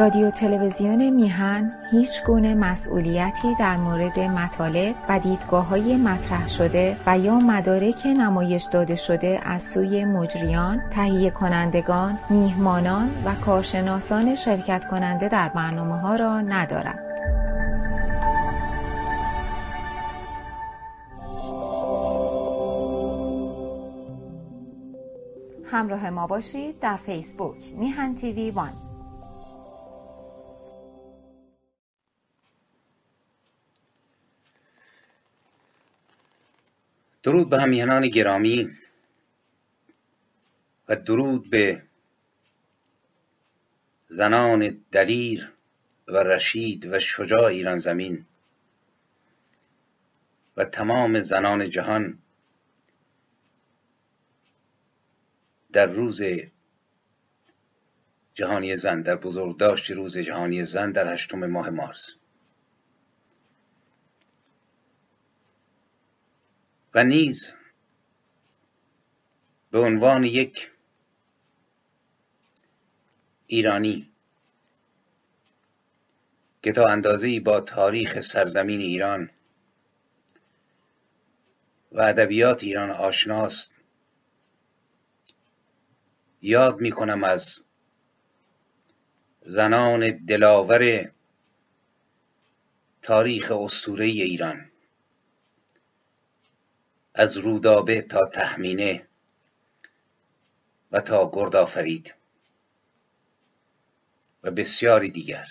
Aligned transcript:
رادیو 0.00 0.30
تلویزیون 0.30 1.10
میهن 1.10 1.72
هیچ 1.90 2.24
گونه 2.24 2.54
مسئولیتی 2.54 3.54
در 3.58 3.76
مورد 3.76 4.18
مطالب 4.18 4.94
و 5.08 5.18
دیدگاه 5.18 5.66
های 5.66 5.96
مطرح 5.96 6.48
شده 6.48 6.96
و 7.06 7.18
یا 7.18 7.40
مدارک 7.40 8.06
نمایش 8.06 8.64
داده 8.72 8.94
شده 8.94 9.40
از 9.44 9.62
سوی 9.62 10.04
مجریان، 10.04 10.82
تهیه 10.90 11.30
کنندگان، 11.30 12.18
میهمانان 12.30 13.10
و 13.24 13.34
کارشناسان 13.34 14.34
شرکت 14.34 14.84
کننده 14.84 15.28
در 15.28 15.48
برنامه 15.48 15.98
ها 15.98 16.16
را 16.16 16.40
ندارد. 16.40 16.98
همراه 25.72 26.10
ما 26.10 26.26
باشید 26.26 26.80
در 26.80 26.96
فیسبوک 26.96 27.56
میهن 27.78 28.14
تیوی 28.14 28.50
وان 28.50 28.89
درود 37.22 37.50
به 37.50 37.60
همیهنان 37.60 38.08
گرامی 38.08 38.70
و 40.88 40.96
درود 40.96 41.50
به 41.50 41.82
زنان 44.08 44.84
دلیر 44.92 45.52
و 46.08 46.16
رشید 46.16 46.86
و 46.86 47.00
شجاع 47.00 47.44
ایران 47.44 47.78
زمین 47.78 48.26
و 50.56 50.64
تمام 50.64 51.20
زنان 51.20 51.70
جهان 51.70 52.18
در 55.72 55.86
روز 55.86 56.22
جهانی 58.34 58.76
زن 58.76 59.02
در 59.02 59.16
بزرگداشت 59.16 59.90
روز 59.90 60.18
جهانی 60.18 60.64
زن 60.64 60.92
در 60.92 61.12
هشتم 61.12 61.46
ماه 61.46 61.70
مارس. 61.70 62.14
و 66.94 67.04
نیز 67.04 67.54
به 69.70 69.78
عنوان 69.78 70.24
یک 70.24 70.70
ایرانی 73.46 74.12
که 76.62 76.72
تا 76.72 76.86
اندازه 76.86 77.40
با 77.40 77.60
تاریخ 77.60 78.20
سرزمین 78.20 78.80
ایران 78.80 79.30
و 81.92 82.00
ادبیات 82.00 82.64
ایران 82.64 82.90
آشناست 82.90 83.72
یاد 86.42 86.80
می 86.80 86.90
کنم 86.90 87.24
از 87.24 87.64
زنان 89.46 90.24
دلاور 90.24 91.12
تاریخ 93.02 93.52
اسطوره 93.52 94.04
ایران. 94.04 94.69
از 97.14 97.36
رودابه 97.36 98.02
تا 98.02 98.26
تهمینه 98.26 99.06
و 100.92 101.00
تا 101.00 101.30
گردآفرید 101.32 102.14
و 104.42 104.50
بسیاری 104.50 105.10
دیگر. 105.10 105.46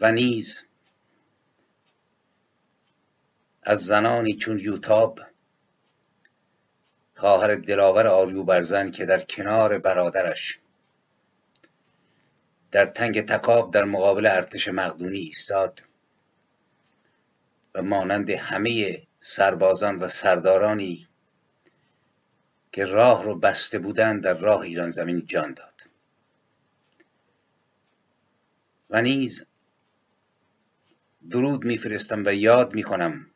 و 0.00 0.12
نیز 0.12 0.64
از 3.62 3.86
زنانی 3.86 4.34
چون 4.34 4.58
یوتاب 4.58 5.20
خواهر 7.14 7.54
دلاور 7.54 8.06
آریوبرزن 8.06 8.90
که 8.90 9.04
در 9.04 9.20
کنار 9.20 9.78
برادرش 9.78 10.58
در 12.70 12.86
تنگ 12.86 13.26
تکاب 13.26 13.72
در 13.72 13.84
مقابل 13.84 14.26
ارتش 14.26 14.68
مقدونی 14.68 15.18
ایستاد 15.18 15.82
و 17.74 17.82
مانند 17.82 18.30
همه 18.30 19.02
سربازان 19.24 19.96
و 19.96 20.08
سردارانی 20.08 21.06
که 22.72 22.84
راه 22.84 23.24
رو 23.24 23.38
بسته 23.38 23.78
بودند 23.78 24.22
در 24.22 24.34
راه 24.34 24.60
ایران 24.60 24.90
زمین 24.90 25.26
جان 25.26 25.54
داد. 25.54 25.82
و 28.90 29.02
نیز 29.02 29.46
درود 31.30 31.64
میفرستم 31.64 32.22
و 32.26 32.34
یاد 32.34 32.74
می‌کنم 32.74 33.30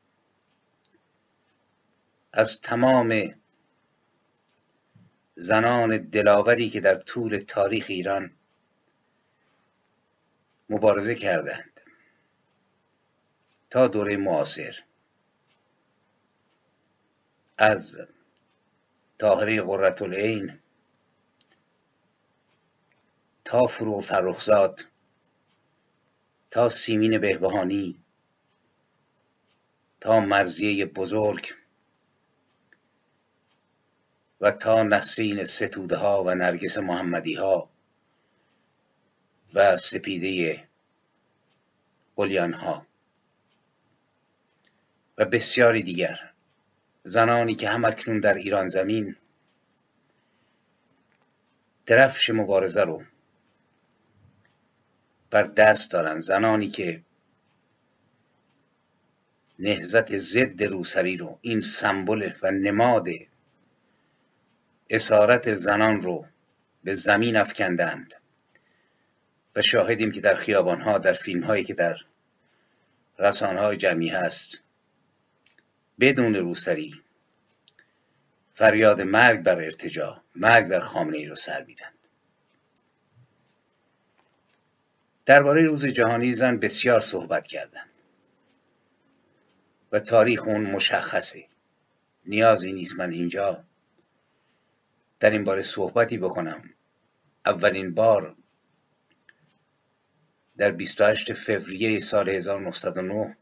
از 2.32 2.60
تمام 2.60 3.34
زنان 5.36 5.96
دلاوری 5.96 6.68
که 6.70 6.80
در 6.80 6.94
طول 6.94 7.38
تاریخ 7.38 7.86
ایران 7.88 8.30
مبارزه 10.70 11.14
کردند 11.14 11.80
تا 13.70 13.88
دوره 13.88 14.16
معاصر. 14.16 14.84
از 17.58 18.00
طاهره 19.18 19.62
قررت 19.62 20.02
العین 20.02 20.58
تا 23.44 23.66
فرو 23.66 24.00
فرخزاد 24.00 24.84
تا 26.50 26.68
سیمین 26.68 27.18
بهبهانی 27.18 27.98
تا 30.00 30.20
مرزیه 30.20 30.86
بزرگ 30.86 31.46
و 34.40 34.50
تا 34.50 34.82
نسرین 34.82 35.44
ستوده 35.44 35.98
و 35.98 36.34
نرگس 36.34 36.78
محمدی 36.78 37.34
ها 37.34 37.70
و 39.54 39.76
سپیده 39.76 40.68
قلیان 42.16 42.52
ها 42.52 42.86
و 45.18 45.24
بسیاری 45.24 45.82
دیگر. 45.82 46.35
زنانی 47.06 47.54
که 47.54 47.68
هم 47.68 47.84
اکنون 47.84 48.20
در 48.20 48.34
ایران 48.34 48.68
زمین. 48.68 49.16
درفش 51.86 52.30
مبارزه 52.30 52.82
رو 52.82 53.02
بر 55.30 55.42
دست 55.42 55.90
دارن. 55.90 56.18
زنانی 56.18 56.68
که 56.68 57.02
نهزت 59.58 60.16
ضد 60.16 60.62
روسری 60.62 61.16
رو 61.16 61.38
این 61.42 61.60
سمبل 61.60 62.30
و 62.42 62.50
نماد 62.50 63.06
اسارت 64.90 65.54
زنان 65.54 66.00
رو 66.00 66.26
به 66.84 66.94
زمین 66.94 67.36
افکندند 67.36 68.14
و 69.56 69.62
شاهدیم 69.62 70.12
که 70.12 70.20
در 70.20 70.34
خیابانها 70.34 70.98
در 70.98 71.12
فیلم 71.12 71.42
هایی 71.42 71.64
که 71.64 71.74
در 71.74 71.96
رسانه 73.18 73.60
های 73.60 73.76
جمعی 73.76 74.08
هست 74.08 74.65
بدون 76.00 76.34
روسری. 76.34 77.02
فریاد 78.52 79.00
مرگ 79.00 79.42
بر 79.42 79.60
ارتجا 79.60 80.22
مرگ 80.34 80.68
بر 80.68 80.80
خامنه 80.80 81.16
ای 81.16 81.26
رو 81.26 81.34
سر 81.34 81.64
میدن. 81.64 81.92
درباره 85.26 85.62
روز 85.62 85.86
جهانی 85.86 86.34
زن 86.34 86.56
بسیار 86.56 87.00
صحبت 87.00 87.46
کردند. 87.46 87.90
و 89.92 90.00
تاریخ 90.00 90.42
اون 90.48 90.60
مشخصه. 90.60 91.46
نیازی 92.26 92.72
نیست 92.72 92.98
من 92.98 93.10
اینجا 93.10 93.64
در 95.20 95.30
این 95.30 95.44
باره 95.44 95.62
صحبتی 95.62 96.18
بکنم. 96.18 96.70
اولین 97.46 97.94
بار 97.94 98.36
در 100.56 100.70
28 100.70 101.32
فوریه 101.32 102.00
سال 102.00 102.28
1909 102.28 103.36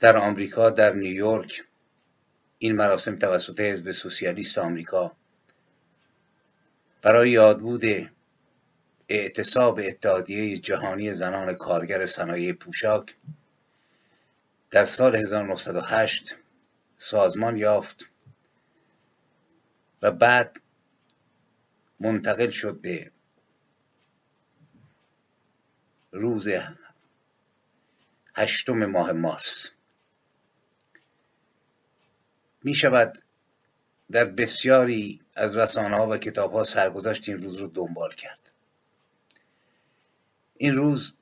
در 0.00 0.16
آمریکا 0.16 0.70
در 0.70 0.92
نیویورک 0.92 1.64
این 2.58 2.76
مراسم 2.76 3.16
توسط 3.16 3.60
حزب 3.60 3.90
سوسیالیست 3.90 4.58
آمریکا. 4.58 5.16
برای 7.02 7.30
یادبود 7.30 7.84
اعتصاب 9.08 9.80
اتحادیه 9.84 10.56
جهانی 10.56 11.12
زنان 11.12 11.54
کارگر 11.54 12.06
صنایع 12.06 12.52
پوشاک 12.52 13.14
در 14.70 14.84
سال 14.84 15.16
1908 15.16 16.36
سازمان 16.98 17.56
یافت 17.56 18.10
و 20.02 20.10
بعد 20.10 20.60
منتقل 22.00 22.50
شد 22.50 22.80
به 22.80 23.10
روز 26.12 26.48
هشتم 28.34 28.86
ماه 28.86 29.12
مارس. 29.12 29.70
می 32.68 32.74
شود 32.74 33.18
در 34.10 34.24
بسیاری 34.24 35.20
از 35.34 35.56
رسانه 35.56 35.96
ها 35.96 36.08
و 36.08 36.16
کتاب 36.16 36.52
ها 36.52 36.64
سرگذشت 36.64 37.28
این 37.28 37.38
روز 37.38 37.56
رو 37.56 37.68
دنبال 37.68 38.10
کرد. 38.10 38.52
این 40.56 40.74
روز 40.74 41.14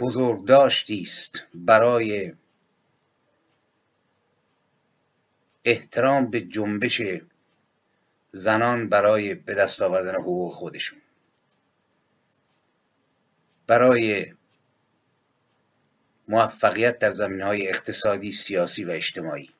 بزرگداشتی 0.00 1.00
است 1.00 1.46
برای 1.54 2.32
احترام 5.64 6.30
به 6.30 6.40
جنبش 6.40 7.02
زنان 8.32 8.88
برای 8.88 9.34
به 9.34 9.54
دست 9.54 9.82
آوردن 9.82 10.14
حقوق 10.14 10.52
خودشون. 10.52 10.98
برای 13.66 14.34
موفقیت 16.28 16.98
در 16.98 17.10
زمین 17.10 17.40
های 17.40 17.68
اقتصادی، 17.68 18.30
سیاسی 18.30 18.84
و 18.84 18.90
اجتماعی. 18.90 19.50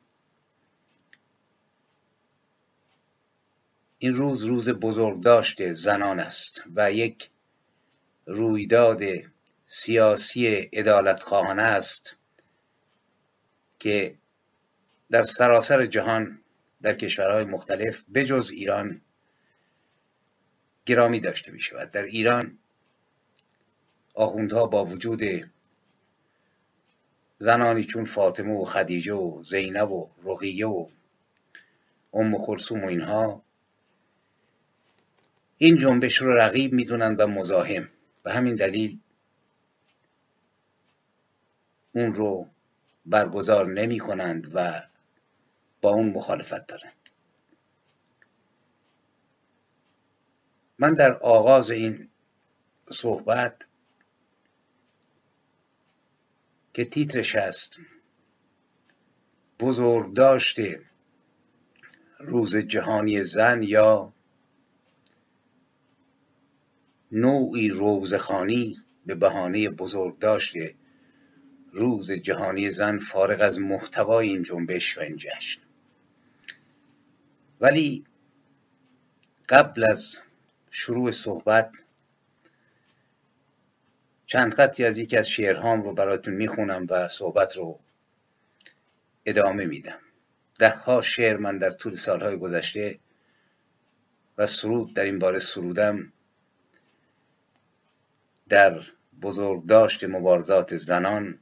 این 3.98 4.14
روز 4.14 4.44
روز 4.44 4.68
بزرگداشت 4.68 5.72
زنان 5.72 6.20
است 6.20 6.64
و 6.74 6.92
یک 6.92 7.30
رویداد 8.26 9.00
سیاسی 9.66 10.68
ادالت 10.72 11.22
خواهانه 11.22 11.62
است 11.62 12.16
که 13.78 14.14
در 15.10 15.22
سراسر 15.22 15.86
جهان 15.86 16.40
در 16.82 16.94
کشورهای 16.94 17.44
مختلف 17.44 18.04
بجز 18.14 18.50
ایران 18.50 19.00
گرامی 20.86 21.20
داشته 21.20 21.52
می 21.52 21.60
شود 21.60 21.90
در 21.90 22.02
ایران 22.02 22.58
آخوندها 24.14 24.66
با 24.66 24.84
وجود 24.84 25.20
زنانی 27.38 27.84
چون 27.84 28.04
فاطمه 28.04 28.60
و 28.60 28.64
خدیجه 28.64 29.12
و 29.12 29.42
زینب 29.42 29.90
و 29.90 30.08
رقیه 30.24 30.66
و 30.66 30.88
ام 32.12 32.38
خلصوم 32.38 32.84
و 32.84 32.86
اینها 32.86 33.42
این 35.58 35.76
جنبش 35.76 36.16
رو 36.16 36.34
رقیب 36.34 36.72
می‌دونند 36.72 37.20
و 37.20 37.26
مزاحم 37.26 37.88
به 38.22 38.32
همین 38.32 38.54
دلیل 38.54 38.98
اون 41.92 42.12
رو 42.12 42.48
برگزار 43.06 43.66
نمی 43.66 43.98
کنند 43.98 44.46
و 44.54 44.82
با 45.80 45.90
اون 45.90 46.10
مخالفت 46.10 46.66
دارند 46.66 47.10
من 50.78 50.94
در 50.94 51.12
آغاز 51.12 51.70
این 51.70 52.08
صحبت 52.90 53.66
که 56.78 56.84
تیترش 56.84 57.36
هست. 57.36 57.78
بزرگ 59.60 60.14
داشته. 60.14 60.80
روز 62.20 62.56
جهانی 62.56 63.24
زن 63.24 63.62
یا 63.62 64.12
نوعی 67.12 67.68
روزخانی 67.68 68.76
به 69.06 69.14
بهانه 69.14 69.70
بزرگ 69.70 70.18
داشته. 70.18 70.74
روز 71.72 72.12
جهانی 72.12 72.70
زن 72.70 72.98
فارغ 72.98 73.40
از 73.40 73.60
محتوای 73.60 74.28
این 74.28 74.42
جنبش 74.42 74.98
و 74.98 75.00
این 75.00 75.16
جشن. 75.16 75.60
ولی 77.60 78.04
قبل 79.48 79.84
از 79.90 80.20
شروع 80.70 81.10
صحبت 81.10 81.84
چند 84.28 84.54
خطی 84.54 84.84
از 84.84 84.98
یکی 84.98 85.16
از 85.16 85.28
شعرهام 85.28 85.82
رو 85.82 85.94
براتون 85.94 86.34
می‌خونم 86.34 86.86
و 86.90 87.08
صحبت 87.08 87.56
رو 87.56 87.78
ادامه 89.26 89.66
میدم. 89.66 89.98
ده 90.58 90.70
ها 90.70 91.00
شعر 91.00 91.36
من 91.36 91.58
در 91.58 91.70
طول 91.70 91.94
سالهای 91.94 92.38
گذشته 92.38 92.98
و 94.38 94.46
سرود 94.46 94.94
در 94.94 95.02
این 95.02 95.18
باره 95.18 95.38
سرودم 95.38 96.12
در 98.48 98.80
بزرگداشت 99.22 100.04
مبارزات 100.04 100.76
زنان 100.76 101.38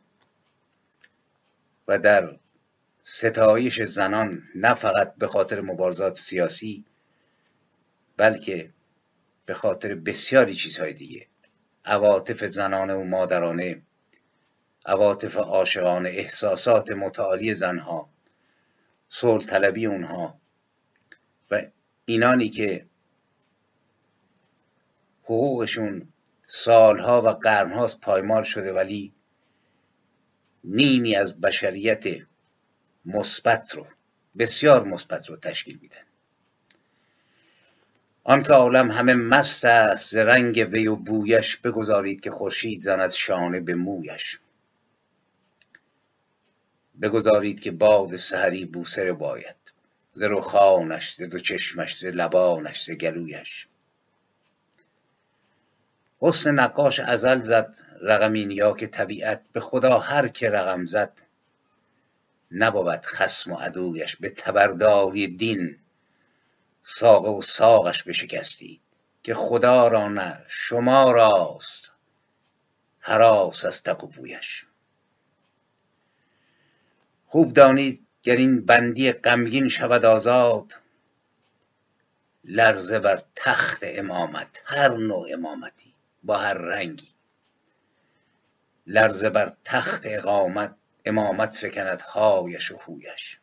و 1.88 1.98
در 1.98 2.36
ستایش 3.02 3.82
زنان 3.82 4.42
نه 4.54 4.74
فقط 4.74 5.14
به 5.14 5.26
خاطر 5.26 5.60
مبارزات 5.60 6.16
سیاسی 6.16 6.84
بلکه 8.16 8.70
به 9.46 9.54
خاطر 9.54 9.94
بسیاری 9.94 10.54
چیزهای 10.54 10.92
دیگه. 10.92 11.26
عواطف 11.86 12.44
زنانه 12.44 12.94
و 12.94 13.04
مادرانه 13.04 13.82
عواطف 14.86 15.36
عاشقانه 15.36 16.08
احساسات 16.08 16.90
متعالی 16.90 17.54
زنها 17.54 18.10
صلح 19.08 19.46
طلبی 19.46 19.86
اونها 19.86 20.40
و 21.50 21.62
اینانی 22.04 22.48
که 22.48 22.86
حقوقشون 25.22 26.12
سالها 26.46 27.22
و 27.22 27.28
قرنهاست 27.28 28.00
پایمال 28.00 28.42
شده 28.42 28.72
ولی 28.72 29.12
نیمی 30.64 31.16
از 31.16 31.40
بشریت 31.40 32.04
مثبت 33.04 33.74
رو 33.74 33.86
بسیار 34.38 34.84
مثبت 34.84 35.30
رو 35.30 35.36
تشکیل 35.36 35.78
میدن. 35.82 36.00
آنکه 38.28 38.52
عالم 38.52 38.90
همه 38.90 39.14
مست 39.14 39.64
است 39.64 40.16
رنگ 40.16 40.68
وی 40.72 40.86
و 40.86 40.96
بویش 40.96 41.56
بگذارید 41.56 42.20
که 42.20 42.30
خورشید 42.30 42.80
زند 42.80 43.10
شانه 43.10 43.60
به 43.60 43.74
مویش. 43.74 44.38
بگذارید 47.02 47.60
که 47.60 47.70
باد 47.70 48.16
سحری 48.16 48.64
بوسه 48.64 49.12
باید 49.12 49.56
ز 50.14 50.22
رخانش 50.22 51.14
ز 51.14 51.22
دو 51.22 51.38
چشمش 51.38 51.98
ز 51.98 52.04
لبانش 52.04 52.84
ز 52.84 52.90
گلویش. 52.90 53.68
حسن 56.20 56.54
نقاش 56.54 57.00
ازل 57.00 57.38
زد 57.38 57.76
رقمین 58.02 58.50
یا 58.50 58.74
که 58.74 58.86
طبیعت 58.86 59.40
به 59.52 59.60
خدا 59.60 59.98
هر 59.98 60.28
که 60.28 60.50
رقم 60.50 60.84
زد. 60.84 61.12
نبود 62.50 63.06
خسم 63.06 63.52
و 63.52 63.56
عدویش 63.56 64.16
به 64.16 64.30
تبرداری 64.30 65.28
دین. 65.28 65.78
ساقه 66.88 67.28
و 67.28 67.42
ساقش 67.42 68.02
بشکستید 68.02 68.80
که 69.22 69.34
خدا 69.34 69.88
را 69.88 70.08
نه 70.08 70.44
شما 70.48 71.12
راست. 71.12 71.92
هراس 73.00 73.64
از 73.64 73.82
تق 73.82 74.04
و 74.04 74.10
خوب 77.26 77.52
دانید 77.52 78.06
گر 78.22 78.36
این 78.36 78.66
بندی 78.66 79.12
غمگین 79.12 79.68
شود 79.68 80.04
آزاد 80.04 80.74
لرزه 82.44 82.98
بر 82.98 83.22
تخت 83.36 83.80
امامت 83.82 84.62
هر 84.64 84.96
نوع 84.96 85.32
امامتی 85.32 85.94
با 86.22 86.38
هر 86.38 86.54
رنگی. 86.54 87.14
لرزه 88.86 89.30
بر 89.30 89.52
تخت 89.64 90.02
اقامت 90.04 90.74
امامت 91.04 91.54
فکند 91.54 92.00
هایش 92.00 92.70
و 92.70 92.76
هویش 92.76 93.40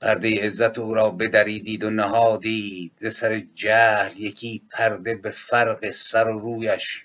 پرده 0.00 0.46
عزت 0.46 0.78
او 0.78 0.94
را 0.94 1.10
بدریدید 1.10 1.84
و 1.84 1.90
نهادید. 1.90 2.92
ز 2.96 3.14
سر 3.14 3.38
جهل 3.38 4.16
یکی 4.16 4.62
پرده 4.70 5.16
به 5.16 5.30
فرق 5.30 5.90
سر 5.90 6.28
و 6.28 6.38
رویش. 6.38 7.04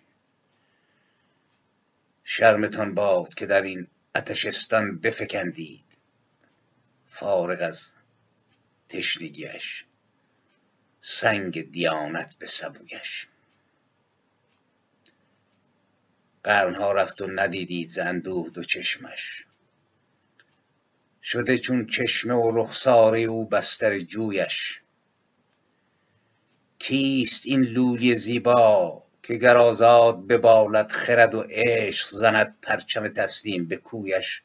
شرمتان 2.24 2.94
باد 2.94 3.34
که 3.34 3.46
در 3.46 3.62
این 3.62 3.88
اتشستان 4.16 5.00
بفکندید. 5.00 5.98
فارغ 7.06 7.62
از 7.62 7.90
تشنگیش. 8.90 9.86
سنگ 11.02 11.72
دیانت 11.72 12.36
به 12.40 12.46
سبویش. 12.46 13.28
قرنها 16.44 16.92
رفت 16.92 17.22
و 17.22 17.28
ندیدید 17.28 17.90
ز 17.90 18.00
اندوه 18.00 18.50
دو 18.50 18.64
چشمش. 18.64 19.46
شده 21.24 21.58
چون 21.58 21.86
چشمه 21.86 22.34
و 22.34 22.52
رخساره 22.62 23.20
او 23.20 23.48
بستر 23.48 24.00
جویش. 24.00 24.82
کیست 26.80 27.42
این 27.46 27.62
لولی 27.62 28.18
زیبا 28.18 29.04
که 29.24 29.36
گر 29.36 29.58
آزاد 29.58 30.28
ببالد 30.28 30.92
خرد 30.92 31.36
و 31.36 31.46
عشق 31.50 32.08
زند 32.10 32.56
پرچم 32.62 33.08
تسلیم 33.08 33.68
به 33.68 33.78
کویش؟ 33.78 34.44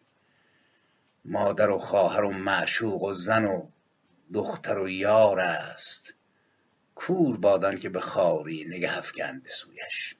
مادر 1.24 1.70
و 1.70 1.78
خواهر 1.78 2.24
و 2.24 2.30
معشوق 2.30 3.02
و 3.02 3.12
زن 3.12 3.44
و 3.44 3.68
دختر 4.34 4.78
و 4.78 4.88
یار 4.88 5.40
است. 5.40 6.14
کور 6.94 7.38
باد 7.38 7.78
که 7.78 7.88
به 7.88 8.00
خواری 8.00 8.64
نگه 8.64 8.98
افکند 8.98 9.42
به 9.42 9.50
سویش. 9.50 10.14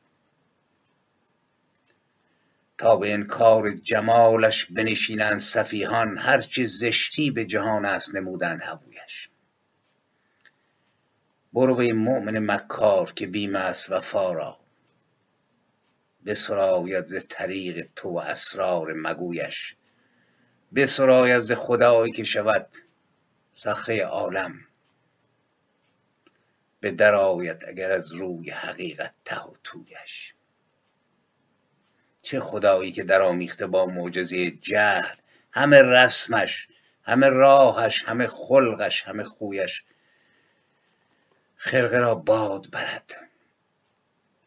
تا 2.78 2.96
به 2.96 3.12
انکار 3.12 3.70
جمالش 3.70 4.64
بنشینند 4.64 5.38
سفیهان 5.38 6.18
هرچه 6.18 6.64
زشتی 6.64 7.30
به 7.30 7.44
جهان 7.44 7.84
است 7.84 8.14
نمودند 8.14 8.62
هوویش 8.62 9.28
برو 11.52 11.94
مؤمن 11.94 12.38
مکار 12.38 13.12
که 13.12 13.26
بیم 13.26 13.56
است 13.56 13.90
وفا 13.90 14.32
را. 14.32 14.58
بسراید 16.26 17.06
ز 17.06 17.26
طریق 17.28 17.88
تو 17.96 18.08
و 18.08 18.18
اسرار 18.18 18.92
مگویش. 18.92 19.76
بسراید 20.74 21.38
ز 21.38 21.52
خدایی 21.52 22.12
که 22.12 22.24
شود 22.24 22.76
صخره 23.50 24.04
عالم. 24.04 24.60
به 26.80 26.90
درآید 26.90 27.64
اگر 27.68 27.92
از 27.92 28.12
روی 28.12 28.50
حقیقت 28.50 29.14
ته 29.24 29.40
و 29.40 29.54
تویش. 29.64 30.34
چه 32.22 32.40
خدایی 32.40 32.92
که 32.92 33.04
در 33.04 33.22
آمیخته 33.22 33.66
با 33.66 33.86
معجزه 33.86 34.50
جهل 34.50 35.16
همه 35.52 35.82
رسمش 35.82 36.68
همه 37.02 37.28
راهش 37.28 38.04
همه 38.04 38.26
خلقش 38.26 39.02
همه 39.02 39.22
خویش 39.22 39.84
خرقه 41.56 41.98
را 41.98 42.14
باد 42.14 42.70
برد. 42.70 43.28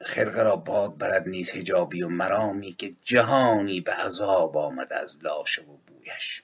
خرقه 0.02 0.44
را 0.44 0.56
باد 0.56 0.98
برد 0.98 1.30
نیز 1.30 1.52
هجابی 1.52 2.04
و 2.04 2.10
مرامی 2.10 2.72
که 2.72 2.94
جهانی 3.04 3.82
به 3.82 3.94
عذاب 3.94 4.58
آمد 4.58 4.94
از 4.94 5.24
لاشه 5.24 5.62
و 5.62 5.78
بویش. 5.88 6.44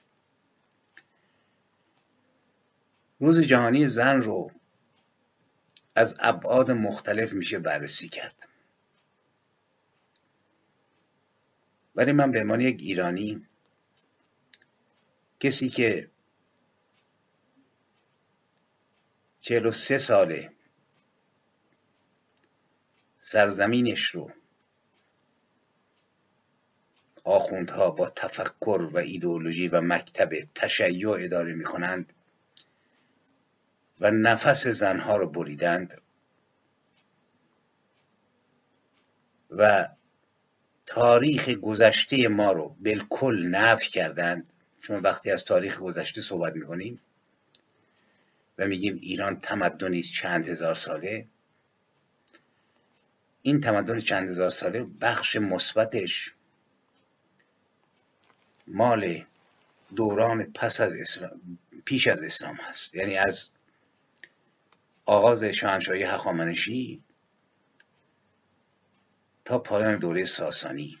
روز 3.20 3.40
جهانی 3.40 3.88
زن 3.88 4.22
رو 4.22 4.50
از 5.94 6.16
ابعاد 6.20 6.70
مختلف 6.70 7.32
میشه 7.32 7.58
بررسی 7.58 8.08
کرد. 8.08 8.48
ولی 11.98 12.12
من 12.12 12.30
به 12.30 12.40
عنوان 12.40 12.60
یک 12.60 12.76
ایرانی 12.80 13.46
کسی 15.40 15.68
که 15.68 16.10
چهل 19.40 19.66
و 19.66 19.70
سه 19.70 19.98
ساله 19.98 20.52
سرزمینش 23.18 24.04
رو 24.06 24.30
آخوندها 27.24 27.90
با 27.90 28.08
تفکر 28.08 28.88
و 28.92 28.96
ایدئولوژی 28.96 29.68
و 29.68 29.80
مکتب 29.80 30.30
تشیع 30.54 31.10
اداره 31.10 31.54
می 31.54 31.64
کنند 31.64 32.12
و 34.00 34.10
نفس 34.10 34.68
زنها 34.68 35.16
رو 35.16 35.30
بریدند 35.30 36.02
و 39.50 39.88
تاریخ 40.88 41.48
گذشته 41.48 42.28
ما 42.28 42.52
رو 42.52 42.76
بالکل 42.80 43.46
نفی 43.50 43.90
کردند. 43.90 44.52
چون 44.82 45.00
وقتی 45.00 45.30
از 45.30 45.44
تاریخ 45.44 45.78
گذشته 45.80 46.20
صحبت 46.20 46.54
می‌کنیم 46.56 47.00
و 48.58 48.66
میگیم 48.66 48.98
ایران 49.02 49.40
تمدنی 49.40 50.02
چند 50.02 50.48
هزار 50.48 50.74
ساله 50.74 51.26
این 53.42 53.60
تمدن 53.60 53.98
چند 53.98 54.28
هزار 54.28 54.50
ساله 54.50 54.86
بخش 55.00 55.36
مثبتش 55.36 56.34
مال 58.66 59.24
دوران 59.96 60.52
پس 60.52 60.80
از 60.80 60.94
اسلام 60.94 61.40
پیش 61.84 62.08
از 62.08 62.22
اسلام 62.22 62.54
هست. 62.54 62.94
یعنی 62.94 63.16
از 63.16 63.50
آغاز 65.06 65.44
شاهنشاهی 65.44 66.02
هخامنشی 66.02 67.02
تا 69.48 69.58
پایان 69.58 69.98
دوره 69.98 70.24
ساسانی. 70.24 70.98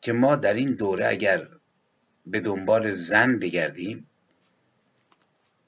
که 0.00 0.12
ما 0.12 0.36
در 0.36 0.54
این 0.54 0.74
دوره 0.74 1.06
اگر 1.06 1.48
به 2.26 2.40
دنبال 2.40 2.90
زن 2.90 3.38
بگردیم 3.38 4.10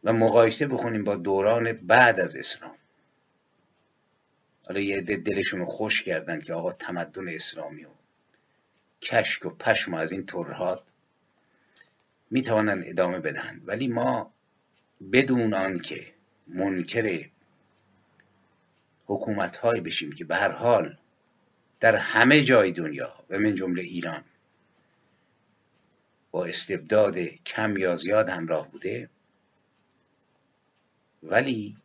و 0.05 0.13
مقایسه 0.13 0.67
بخونیم 0.67 1.05
با 1.05 1.17
دوران 1.17 1.73
بعد 1.73 2.21
از 2.21 2.37
اسلام. 2.37 2.75
حالا 4.65 4.81
یه 4.81 4.97
عده 4.97 5.17
دلشون 5.17 5.65
خوش 5.65 6.03
کردن 6.03 6.41
که 6.41 6.55
آقا 6.55 6.73
تمدن 6.73 7.29
اسلامی 7.29 7.85
و 7.85 7.91
کشک 9.03 9.47
و 9.47 9.51
پشم 9.51 9.95
از 9.95 10.13
این 10.13 10.27
ترهات 10.27 10.83
می‌توانند 12.31 12.85
ادامه 12.87 13.19
بدهند. 13.19 13.69
ولی 13.69 13.89
ما 13.89 14.35
بدون 15.13 15.55
آنکه 15.55 16.15
منکر 16.47 17.29
حکومت 19.09 19.57
های 19.57 19.81
بشیم 19.81 20.13
که 20.13 20.25
به 20.25 20.37
هر 20.37 20.53
حال 20.53 20.97
در 21.81 21.97
همه 21.97 22.43
جای 22.43 22.73
دنیا 22.73 23.15
و 23.31 23.39
من 23.39 23.55
جمله 23.55 23.83
ایران 23.83 24.25
با 26.31 26.45
استبداد 26.45 27.19
کم 27.19 27.77
یا 27.77 27.97
زیاد 27.97 28.29
همراه 28.29 28.71
بوده 28.71 29.11
ولی 31.23 31.77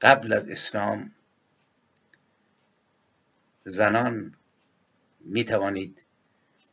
قبل 0.00 0.32
از 0.32 0.48
اسلام 0.48 1.12
زنان 3.64 4.34
می 5.20 5.44
توانید 5.44 6.04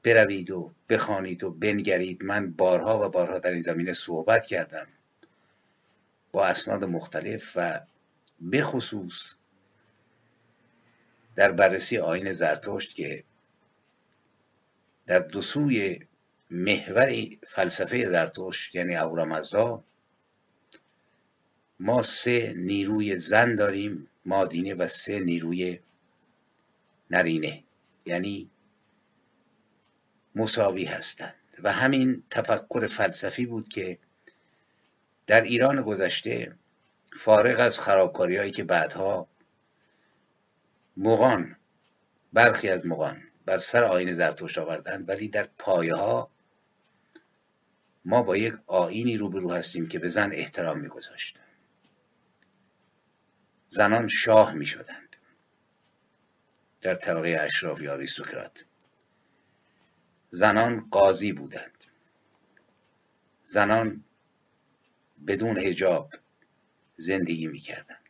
بروید 0.04 0.52
و 0.52 0.72
بخوانید 0.90 1.44
و 1.44 1.52
بنگرید. 1.52 2.24
من 2.24 2.52
بارها 2.52 3.06
و 3.06 3.10
بارها 3.10 3.40
در 3.40 3.52
این 3.52 3.62
زمینه 3.62 3.94
صحبت 3.94 4.46
کردم 4.46 4.88
با 6.32 6.48
اسناد 6.48 6.84
مختلف 6.84 7.54
و 7.56 7.80
بخصوص 8.52 9.36
در 11.36 11.52
بررسی 11.52 11.98
آین 11.98 12.32
زرتشت 12.32 12.96
که 12.96 13.24
در 15.06 15.20
دو 15.20 15.42
سوی 15.42 16.00
محور 16.52 17.16
فلسفه 17.48 18.10
زرتشت 18.10 18.76
یعنی 18.76 18.96
اهورامزدا 18.96 19.84
ما 21.80 22.02
سه 22.02 22.54
نیروی 22.58 23.18
زن 23.18 23.56
داریم 23.56 24.08
مادینه 24.26 24.74
و 24.74 24.88
سه 24.88 25.20
نیروی 25.20 25.80
نرینه 27.12 27.64
یعنی 28.06 28.50
مساوی 30.36 30.86
هستند. 30.86 31.36
و 31.64 31.72
همین 31.72 32.24
تفکر 32.30 32.88
فلسفی 32.88 33.46
بود 33.46 33.70
که 33.70 33.98
در 35.28 35.42
ایران 35.42 35.82
گذشته 35.82 36.56
فارغ 37.14 37.60
از 37.60 37.80
خرابکاری 37.80 38.38
هایی 38.38 38.52
که 38.52 38.64
بعدها 38.64 39.28
مغان 40.98 41.56
برخی 42.34 42.70
از 42.70 42.86
مغان 42.86 43.24
بر 43.46 43.58
سر 43.58 43.84
آین 43.84 44.14
زرتشت 44.14 44.58
آوردند 44.58 45.10
ولی 45.10 45.28
در 45.28 45.48
پایه 45.58 45.96
ها 45.96 46.30
ما 48.06 48.24
با 48.24 48.38
یک 48.38 48.54
آینی 48.68 49.18
روبرو 49.18 49.54
هستیم 49.54 49.88
که 49.88 50.00
به 50.00 50.08
زن 50.08 50.32
احترام 50.34 50.80
میگذاشت. 50.80 51.40
زنان 53.68 54.08
شاه 54.08 54.54
می 54.54 54.66
شدند 54.66 55.16
در 56.82 56.96
طبقه 56.96 57.38
اشراف 57.42 57.82
یا 57.82 57.94
آریستوکرات. 57.94 58.66
زنان 60.32 60.88
قاضی 60.92 61.34
بودند. 61.34 61.86
زنان 63.44 64.04
بدون 65.28 65.58
حجاب 65.58 66.14
زندگی 67.00 67.48
می 67.48 67.60
کردند 67.60 68.10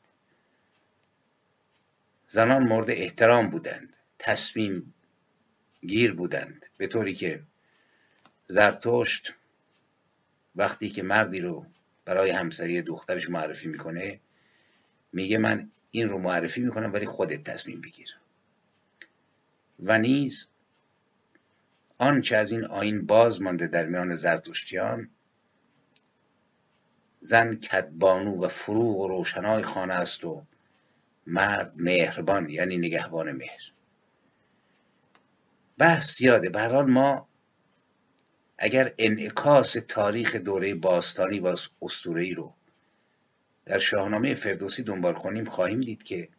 زنان 2.27 2.63
مورد 2.63 2.89
احترام 2.89 3.49
بودند 3.49 3.97
تصمیم 4.19 4.93
گیر 5.81 6.13
بودند 6.13 6.65
به 6.77 6.87
طوری 6.87 7.13
که 7.13 7.43
زرتشت 8.47 9.35
وقتی 10.55 10.89
که 10.89 11.03
مردی 11.03 11.39
رو 11.39 11.65
برای 12.05 12.29
همسری 12.29 12.81
دخترش 12.81 13.29
معرفی 13.29 13.67
می‌کنه 13.67 14.19
میگه 15.13 15.37
من 15.37 15.71
این 15.91 16.07
رو 16.07 16.17
معرفی 16.17 16.61
می‌کنم 16.61 16.93
ولی 16.93 17.05
خودت 17.05 17.43
تصمیم 17.43 17.81
بگیر. 17.81 18.17
و 19.79 19.97
نیز 19.97 20.47
آنچه 21.97 22.37
از 22.37 22.51
این 22.51 22.65
آین 22.65 23.05
باز 23.05 23.41
مانده 23.41 23.67
در 23.67 23.85
میان 23.85 24.15
زرتشتیان 24.15 25.09
زن 27.21 27.55
کدبانو 27.55 28.45
و 28.45 28.47
فروغ 28.47 28.97
و 28.97 29.07
روشنای 29.07 29.63
خانه 29.63 29.93
است 29.93 30.25
و 30.25 30.43
مرد 31.27 31.73
مهربان 31.75 32.49
یعنی 32.49 32.77
نگهبان 32.77 33.31
مهر. 33.31 33.71
بحث 35.77 36.17
زیاده. 36.17 36.49
به 36.49 36.61
حال 36.61 36.91
ما 36.91 37.27
اگر 38.57 38.93
انعکاس 38.97 39.73
تاریخ 39.87 40.35
دوره 40.35 40.75
باستانی 40.75 41.39
و 41.39 41.55
اسطوره‌ای 41.81 42.33
رو 42.33 42.53
در 43.65 43.77
شاهنامه 43.77 44.33
فردوسی 44.33 44.83
دنبال 44.83 45.13
کنیم 45.13 45.45
خواهیم 45.45 45.81
دید 45.81 46.03
که 46.03 46.29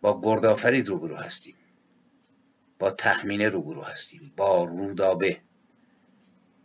با 0.00 0.20
گردآفرید 0.20 0.88
روبرو 0.88 1.16
هستیم. 1.16 1.54
با 2.78 2.90
تحمینه 2.90 3.48
روبرو 3.48 3.82
هستیم. 3.82 4.32
با 4.36 4.64
رودابه 4.64 5.40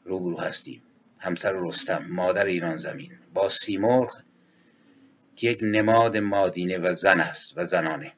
روبرو 0.06 0.40
هستیم. 0.40 0.82
همسر 1.24 1.54
رستم 1.56 2.06
مادر 2.10 2.46
ایران 2.46 2.76
زمین. 2.76 3.20
با 3.34 3.50
سیمرغ 3.50 4.22
که 5.36 5.50
یک 5.50 5.60
نماد 5.62 6.18
مادینه 6.18 6.78
و 6.78 6.94
زن 6.94 7.20
است 7.20 7.58
و 7.58 7.66
زنانه. 7.66 8.14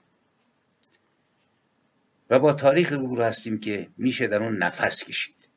و 2.30 2.40
با 2.40 2.54
تاریخ 2.54 2.92
روبرو 2.92 3.24
هستیم 3.24 3.58
که 3.58 3.90
میشه 3.98 4.28
در 4.28 4.44
اون 4.44 4.58
نفس 4.58 5.04
کشید. 5.04 5.50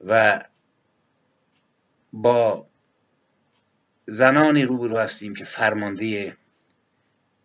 و 0.00 0.42
با 2.12 2.66
زنانی 4.06 4.62
روبرو 4.62 4.98
هستیم 4.98 5.34
که 5.34 5.44
فرمانده 5.44 6.36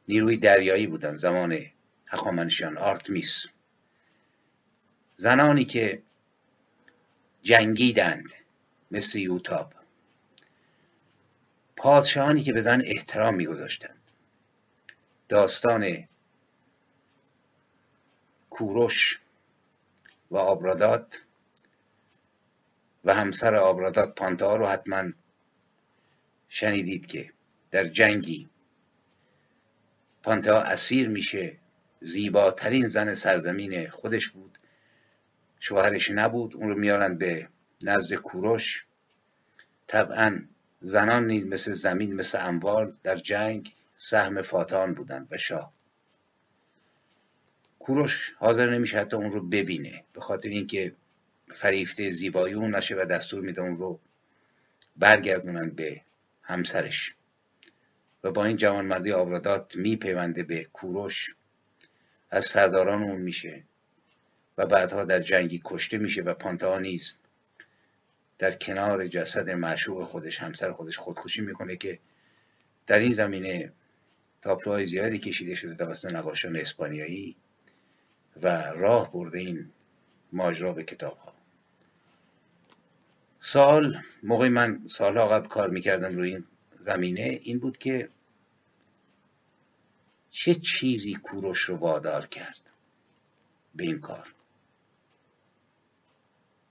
نیروی 0.08 0.38
دریایی 0.38 0.88
بودن 0.88 1.14
زمان 1.14 1.58
هخامنشیان 2.10 2.78
آرتمیس. 2.78 3.48
زنانی 5.16 5.66
که 5.66 6.02
جنگیدند 7.46 8.34
مثل 8.92 9.20
یوتاب. 9.20 9.74
پادشاهانی 11.76 12.44
که 12.44 12.54
به 12.54 12.62
زن 12.62 12.82
احترام 12.86 13.36
میگذاشتند. 13.36 14.02
داستان 15.30 16.08
کوروش 18.50 19.20
و 20.32 20.38
آبرادات 20.38 21.22
و 23.04 23.14
همسر 23.14 23.56
آبرادات 23.56 24.16
پانتا 24.16 24.56
رو 24.56 24.68
حتما 24.68 25.04
شنیدید 26.50 27.06
که 27.06 27.34
در 27.72 27.84
جنگی 27.84 28.50
پانتا 30.24 30.62
اسیر 30.62 31.10
میشه 31.10 31.58
زیباترین 32.02 32.88
زن 32.88 33.14
سرزمین 33.14 33.90
خودش 33.90 34.30
بود. 34.30 34.58
شوهرش 35.68 36.12
نبود 36.12 36.56
اون 36.56 36.70
رو 36.70 36.76
میارن 36.76 37.14
به 37.16 37.50
نزد 37.82 38.14
کوروش. 38.14 38.86
طبعا 39.88 40.46
زنان 40.82 41.28
نیز 41.28 41.46
مثل 41.46 41.72
زمین 41.72 42.14
مثل 42.14 42.38
اموال 42.42 42.94
در 43.04 43.16
جنگ 43.16 43.74
سهم 43.98 44.42
فاتان 44.42 44.94
بودند 44.94 45.28
و 45.32 45.38
شاه. 45.38 45.74
کوروش 47.80 48.36
حاضر 48.38 48.70
نمیشه 48.70 49.00
حتی 49.00 49.18
اون 49.18 49.30
رو 49.30 49.48
ببینه 49.48 50.04
به 50.14 50.22
خاطر 50.22 50.50
اینکه 50.50 50.96
فریفته 51.52 52.10
زیبایی 52.10 52.54
اون 52.54 52.76
نشه 52.76 52.96
و 52.96 53.06
دستور 53.06 53.42
میده 53.42 53.62
اون 53.62 53.76
رو 53.76 54.00
برگردونن 54.98 55.70
به 55.70 56.02
همسرش. 56.42 57.16
و 58.24 58.32
با 58.32 58.46
این 58.46 58.58
جوانمردی 58.58 59.12
آورادات 59.12 59.76
میپیونده 59.76 60.44
به 60.44 60.64
کوروش. 60.74 61.36
از 62.32 62.46
سرداران 62.46 63.04
اون 63.04 63.22
میشه. 63.22 63.64
و 64.58 64.66
بعدها 64.66 65.04
در 65.04 65.20
جنگی 65.20 65.62
کشته 65.66 65.98
میشه 65.98 66.22
و 66.22 66.34
پانتا 66.34 66.80
نیز 66.80 67.14
در 68.38 68.52
کنار 68.52 69.08
جسد 69.08 69.50
معشوق 69.50 70.04
خودش 70.04 70.40
همسر 70.40 70.72
خودش 70.72 70.98
خودکشی 70.98 71.42
می‌کنه 71.42 71.76
که 71.76 72.00
در 72.88 73.00
این 73.00 73.14
زمینه 73.14 73.74
تاپلوهای 74.42 74.86
زیادی 74.86 75.20
کشیده 75.20 75.56
شده 75.56 75.76
توسط 75.76 76.14
نقاشان 76.14 76.56
اسپانیایی 76.56 77.36
و 78.44 78.48
راه 78.72 79.14
برده 79.14 79.40
این 79.40 79.72
ماجرا 80.32 80.74
به 80.74 80.84
کتاب 80.84 81.18
ها 81.18 81.34
سال 83.40 84.02
موقع 84.24 84.50
من 84.50 84.88
سالها 84.88 85.28
قبل 85.28 85.48
کار 85.48 85.70
می‌کردم 85.70 86.14
روی 86.14 86.30
این 86.30 86.44
زمینه 86.80 87.40
این 87.44 87.60
بود 87.60 87.78
که 87.78 88.10
چه 90.30 90.56
چیزی 90.56 91.14
کوروش 91.14 91.60
رو 91.60 91.78
وادار 91.78 92.26
کرد 92.26 92.70
به 93.76 93.84
این 93.84 94.00
کار؟ 94.00 94.35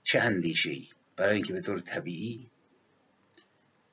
چه 0.05 0.19
اندیشه 0.19 0.71
ای 0.71 0.87
برای 1.15 1.35
اینکه 1.35 1.53
به 1.53 1.61
طور 1.61 1.79
طبیعی 1.79 2.47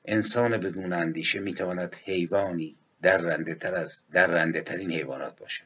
انسان 0.05 0.57
بدون 0.57 0.93
اندیشه 0.93 1.39
می‌تواند 1.39 1.95
حیوانی 1.95 2.75
در 3.01 3.17
رنده 3.17 3.55
تر 3.55 3.75
از 3.75 4.03
در 4.11 4.27
رنده 4.27 4.61
ترین 4.61 4.91
حیوانات 4.91 5.39
باشد. 5.39 5.65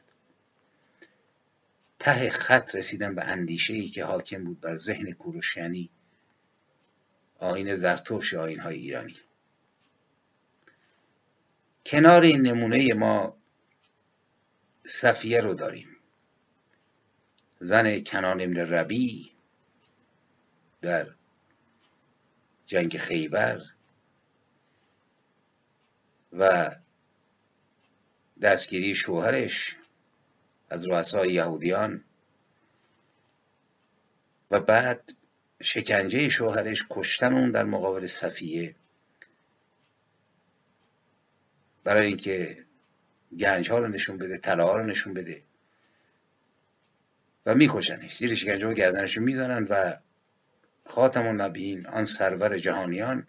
ته 1.98 2.30
خط 2.30 2.76
رسیدن 2.76 3.14
به 3.14 3.24
اندیشه 3.24 3.74
ای 3.74 3.88
که 3.88 4.04
حاکم 4.04 4.44
بود 4.44 4.60
بر 4.60 4.76
ذهن 4.76 5.12
کوروشیانی 5.12 5.90
آین 7.38 7.76
زرتوش 7.76 8.34
آین 8.34 8.60
های 8.60 8.76
ایرانی. 8.76 9.16
کنار 11.86 12.22
این 12.22 12.42
نمونه 12.42 12.94
ما 12.94 13.36
صفیه 14.84 15.40
رو 15.40 15.54
داریم. 15.54 15.96
زن 17.58 18.00
کنان 18.00 18.40
ابن 18.40 18.56
ربی 18.56 19.37
در 20.88 21.06
جنگ 22.66 22.96
خیبر 22.96 23.60
و 26.32 26.70
دستگیری 28.42 28.94
شوهرش 28.94 29.76
از 30.70 30.88
رؤسای 30.88 31.32
یهودیان 31.32 32.04
و 34.50 34.60
بعد 34.60 35.12
شکنجه 35.62 36.28
شوهرش 36.28 36.86
کشتن 36.90 37.34
اون 37.34 37.50
در 37.50 37.64
مقابل 37.64 38.06
صفیه. 38.06 38.74
برای 41.84 42.06
اینکه 42.06 42.64
گنج 43.38 43.70
ها 43.70 43.78
رو 43.78 43.88
نشون 43.88 44.18
بده 44.18 44.38
طلا 44.38 44.76
رو 44.76 44.86
نشون 44.86 45.14
بده. 45.14 45.42
و 47.46 47.54
میکشنش 47.54 48.16
زیر 48.16 48.34
شکنجه 48.34 48.68
و 48.68 48.72
گردنش 48.72 49.16
رو 49.16 49.22
می‌زنن 49.22 49.66
و 49.70 49.96
خاتم 50.88 51.26
النبیین 51.26 51.86
آن 51.86 52.04
سرور 52.04 52.58
جهانیان. 52.58 53.26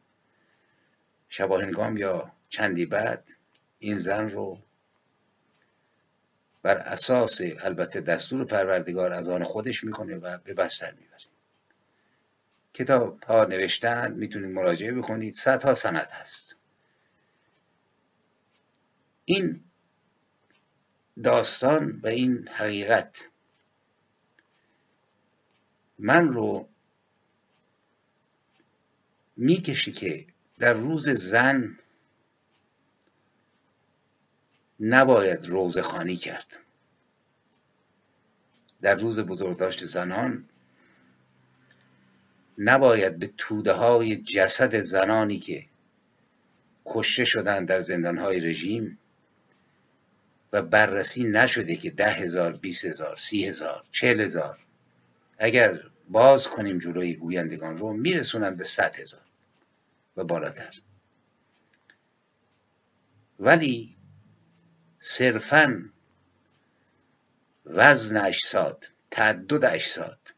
شباهنگام 1.29 1.97
یا 1.97 2.31
چندی 2.49 2.85
بعد 2.85 3.31
این 3.79 3.99
زن 3.99 4.29
رو 4.29 4.59
بر 6.61 6.77
اساس 6.77 7.41
البته 7.63 8.01
دستور 8.01 8.45
پروردگار 8.45 9.13
از 9.13 9.29
آن 9.29 9.43
خودش 9.43 9.83
می‌کنه 9.83 10.17
و 10.17 10.37
به 10.37 10.53
بستر 10.53 10.91
می‌بره 10.91 11.19
کتاب 12.73 13.23
ها 13.23 13.45
نوشتن 13.45 14.13
می‌تونید 14.13 14.55
مراجعه 14.55 14.91
بکنید 14.91 15.33
صدها 15.33 15.73
سند 15.73 16.07
هست. 16.11 16.55
این 19.25 19.63
داستان 21.23 21.99
و 22.03 22.07
این 22.07 22.47
حقیقت 22.47 23.27
من 25.99 26.27
رو 26.27 26.68
می‌کشی 29.41 29.91
که 29.91 30.25
در 30.59 30.73
روز 30.73 31.09
زن 31.09 31.79
نباید 34.79 35.45
روزخانی 35.45 36.15
کرد. 36.15 36.59
در 38.81 38.95
روز 38.95 39.19
بزرگداشت 39.19 39.85
زنان 39.85 40.49
نباید 42.57 43.19
به 43.19 43.29
توده 43.37 43.73
های 43.73 44.17
جسد 44.17 44.79
زنانی 44.79 45.37
که 45.37 45.65
کشته 46.85 47.23
شدن 47.23 47.65
در 47.65 47.79
زندان 47.79 48.17
های 48.17 48.39
رژیم 48.39 48.97
و 50.53 50.61
بررسی 50.61 51.23
نشده 51.23 51.75
که 51.75 51.89
ده 51.89 52.09
هزار 52.11 52.53
بیس 52.53 52.85
هزار 52.85 53.15
سی 53.15 53.45
هزار 53.45 53.83
چهل 53.91 54.21
هزار 54.21 54.57
اگر 55.37 55.83
باز 56.09 56.47
کنیم 56.47 56.77
جلوی 56.77 57.15
گویندگان 57.15 57.77
رو 57.77 57.93
میرسونن 57.93 58.55
به 58.55 58.63
صد 58.63 58.95
هزار 58.95 59.25
و 60.17 60.23
بالاتر. 60.23 60.81
ولی 63.39 63.97
صرفا 64.99 65.89
وزن 67.65 68.17
اجساد 68.17 68.87
تعدد 69.11 69.65
اجساد 69.65 70.33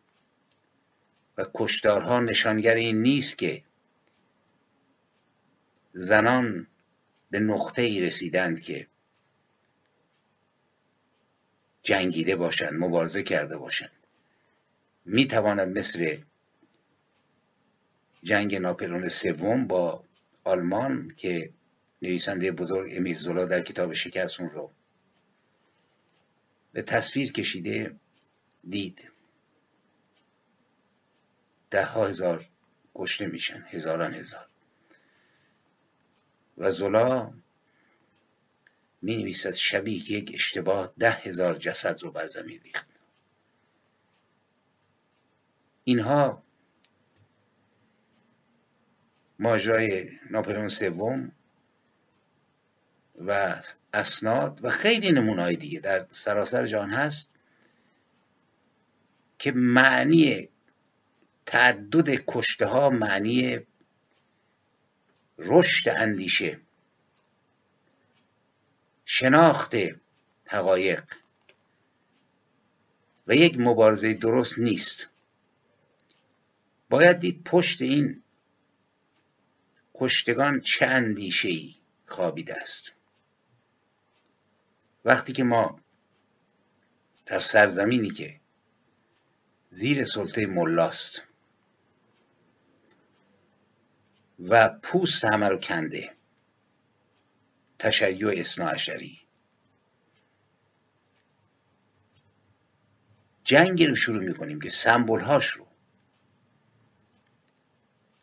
و 1.37 1.45
کشتارها 1.53 2.19
نشانگر 2.19 2.75
این 2.75 3.01
نیست 3.01 3.37
که 3.37 3.63
زنان 5.93 6.67
به 7.31 7.39
نقطه 7.39 7.81
ای 7.81 8.01
رسیدند 8.01 8.61
که 8.61 8.87
جنگیده 11.83 12.35
باشند 12.35 12.73
مبارزه 12.73 13.23
کرده 13.23 13.57
باشند. 13.57 14.00
می 15.05 15.27
تواند 15.27 15.77
مثل 15.77 16.17
جنگ 18.23 18.55
ناپلون 18.55 19.09
سوم 19.09 19.67
با 19.67 20.03
آلمان 20.43 21.13
که 21.17 21.53
نویسنده 22.01 22.51
بزرگ 22.51 22.91
امیر 22.95 23.17
زولا 23.17 23.45
در 23.45 23.61
کتاب 23.61 23.93
شکست 23.93 24.41
اون 24.41 24.49
رو 24.49 24.71
به 26.73 26.81
تصویر 26.81 27.31
کشیده 27.31 27.95
دید. 28.69 29.11
ده 31.69 31.85
ها 31.85 32.07
هزار 32.07 32.49
کشته 32.95 33.25
میشن 33.25 33.65
هزاران 33.69 34.13
هزار. 34.13 34.47
و 36.57 36.71
زولا 36.71 37.33
می 39.01 39.17
نویسد 39.17 39.53
شبیه 39.53 40.11
یک 40.11 40.31
اشتباه 40.33 40.93
ده 40.99 41.11
هزار 41.11 41.53
جسد 41.53 42.03
رو 42.03 42.11
بر 42.11 42.27
زمین 42.27 42.61
ریخت. 42.61 42.90
اینها 45.91 46.43
ماجرای 49.39 50.09
ناپلون 50.29 50.67
سوم 50.67 51.31
و 53.17 53.61
اسناد 53.93 54.59
و 54.63 54.69
خیلی 54.69 55.11
نمونه‌های 55.11 55.55
دیگه 55.55 55.79
در 55.79 56.07
سراسر 56.11 56.65
جهان 56.65 56.89
هست 56.89 57.29
که 59.39 59.51
معنی 59.51 60.49
تعدد 61.45 62.09
کشته 62.27 62.65
ها 62.65 62.89
معنی 62.89 63.59
رشد 65.37 65.89
اندیشه 65.89 66.59
شناخت 69.05 69.75
حقایق 70.47 71.03
و 73.27 73.35
یک 73.35 73.59
مبارزه 73.59 74.13
درست 74.13 74.59
نیست. 74.59 75.10
باید 76.91 77.19
دید 77.19 77.43
پشت 77.43 77.81
این 77.81 78.23
کشتگان 79.93 80.61
چه 80.61 80.85
اندیشه 80.85 81.49
ای 81.49 81.75
خوابیده 82.05 82.61
است. 82.61 82.93
وقتی 85.05 85.33
که 85.33 85.43
ما 85.43 85.79
در 87.25 87.39
سرزمینی 87.39 88.09
که 88.09 88.39
زیر 89.69 90.03
سلطه 90.03 90.45
ملاست 90.45 91.27
و 94.49 94.69
پوست 94.83 95.25
همه 95.25 95.47
رو 95.47 95.59
کنده 95.59 96.15
تشیع 97.79 98.39
اصناعشری 98.39 99.21
جنگی 103.43 103.87
رو 103.87 103.95
شروع 103.95 104.23
می‌کنیم 104.23 104.61
که 104.61 104.69
سمبول 104.69 105.19
هاش 105.19 105.47
رو 105.47 105.67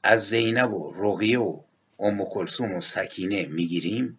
از 0.09 0.29
زینب 0.29 0.75
و 0.75 0.93
رقیه 0.97 1.39
و 1.39 1.61
ام 1.99 2.25
کلثوم 2.25 2.73
و 2.73 2.81
سکینه 2.81 3.47
می‌گیریم؟ 3.47 4.19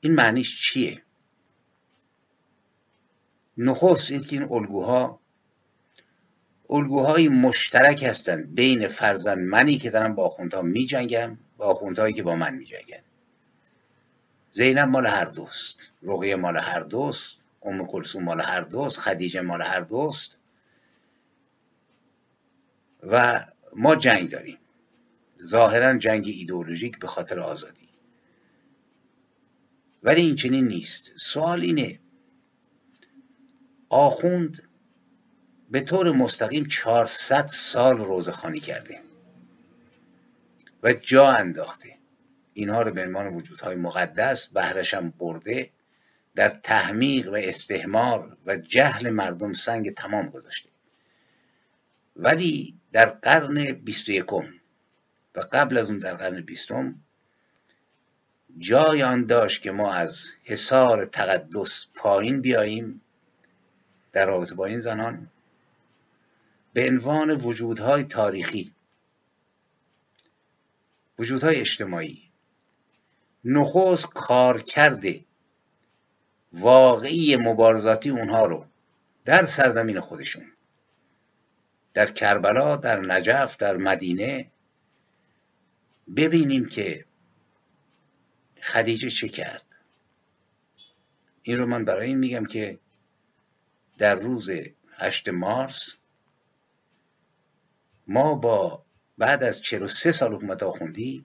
این 0.00 0.14
معنیش 0.14 0.62
چیه؟ 0.62 1.02
نخست 3.58 4.12
اینکه 4.12 4.36
این 4.36 4.52
الگوها 4.52 5.20
الگوهای 6.70 7.28
مشترک 7.28 8.02
هستند 8.02 8.54
بین 8.54 8.88
فرزند 8.88 9.38
منی 9.38 9.78
که 9.78 9.90
دارم 9.90 10.14
با 10.14 10.26
آخوندها 10.26 10.62
می 10.62 10.86
جنگم 10.86 11.38
و 11.58 11.62
آخوندهایی 11.62 12.14
که 12.14 12.22
با 12.22 12.36
من 12.36 12.54
می 12.54 12.64
جنگم 12.64 13.02
زینب 14.50 14.88
مال 14.88 15.06
هر 15.06 15.24
دوست 15.24 15.92
رقیه 16.02 16.36
مال 16.36 16.56
هر 16.56 16.80
دوست 16.80 17.40
ام 17.62 17.86
کلثوم 17.86 18.24
مال 18.24 18.40
هر 18.40 18.60
دوست 18.60 18.98
خدیجه 18.98 19.40
مال 19.40 19.62
هر 19.62 19.80
دوست. 19.80 20.37
و 23.02 23.44
ما 23.76 23.96
جنگ 23.96 24.30
داریم. 24.30 24.58
ظاهرا 25.42 25.98
جنگ 25.98 26.26
ایدئولوژیک 26.26 26.98
به 26.98 27.06
خاطر 27.06 27.40
آزادی. 27.40 27.88
ولی 30.02 30.20
این 30.20 30.34
چنین 30.34 30.68
نیست. 30.68 31.12
سوال 31.16 31.62
اینه 31.62 32.00
آخوند 33.88 34.68
به 35.70 35.80
طور 35.80 36.12
مستقیم 36.12 36.64
400 36.64 37.46
سال 37.46 37.96
روزخانی 37.96 38.60
کرده 38.60 39.00
و 40.82 40.92
جا 40.92 41.30
انداخته. 41.30 41.98
اینها 42.52 42.82
رو 42.82 42.92
به 42.92 43.02
عنوان 43.02 43.26
وجودهای 43.26 43.76
مقدس 43.76 44.48
بهرشم 44.48 45.10
برده 45.10 45.70
در 46.34 46.48
تحمیق 46.48 47.28
و 47.28 47.34
استهمار 47.34 48.36
و 48.46 48.56
جهل 48.56 49.10
مردم 49.10 49.52
سنگ 49.52 49.94
تمام 49.94 50.28
گذاشته. 50.28 50.68
ولی 52.18 52.74
در 52.92 53.06
قرن 53.06 53.72
بیست 53.72 54.08
و 54.08 54.42
و 55.34 55.40
قبل 55.52 55.78
از 55.78 55.90
اون 55.90 55.98
در 55.98 56.14
قرن 56.14 56.40
بیستم 56.40 56.94
جای 58.58 59.02
آن 59.02 59.26
داشت 59.26 59.62
که 59.62 59.70
ما 59.70 59.92
از 59.92 60.30
حصار 60.44 61.04
تقدس 61.04 61.86
پایین 61.94 62.40
بیاییم 62.40 63.00
در 64.12 64.26
رابطه 64.26 64.54
با 64.54 64.66
این 64.66 64.80
زنان 64.80 65.30
به 66.72 66.88
عنوان 66.88 67.30
وجودهای 67.30 68.04
تاریخی 68.04 68.72
وجودهای 71.18 71.56
اجتماعی. 71.56 72.22
نخست 73.44 74.06
کار 74.14 74.62
کرده 74.62 75.24
واقعی 76.52 77.36
مبارزاتی 77.36 78.10
اونها 78.10 78.46
رو 78.46 78.66
در 79.24 79.44
سرزمین 79.44 80.00
خودشون. 80.00 80.52
در 81.94 82.06
کربلا 82.06 82.76
در 82.76 83.00
نجف 83.00 83.56
در 83.56 83.76
مدینه. 83.76 84.50
ببینیم 86.16 86.64
که 86.68 87.04
خدیجه 88.62 89.10
چه 89.10 89.28
کرد. 89.28 89.76
این 91.42 91.58
رو 91.58 91.66
من 91.66 91.84
برای 91.84 92.06
این 92.06 92.18
میگم 92.18 92.44
که 92.44 92.78
در 93.98 94.14
روز 94.14 94.50
8 94.92 95.28
مارس 95.28 95.96
ما 98.06 98.34
با 98.34 98.82
بعد 99.18 99.42
از 99.42 99.62
43 99.62 100.12
سال 100.12 100.34
حکومت 100.34 100.62
آخوندی 100.62 101.24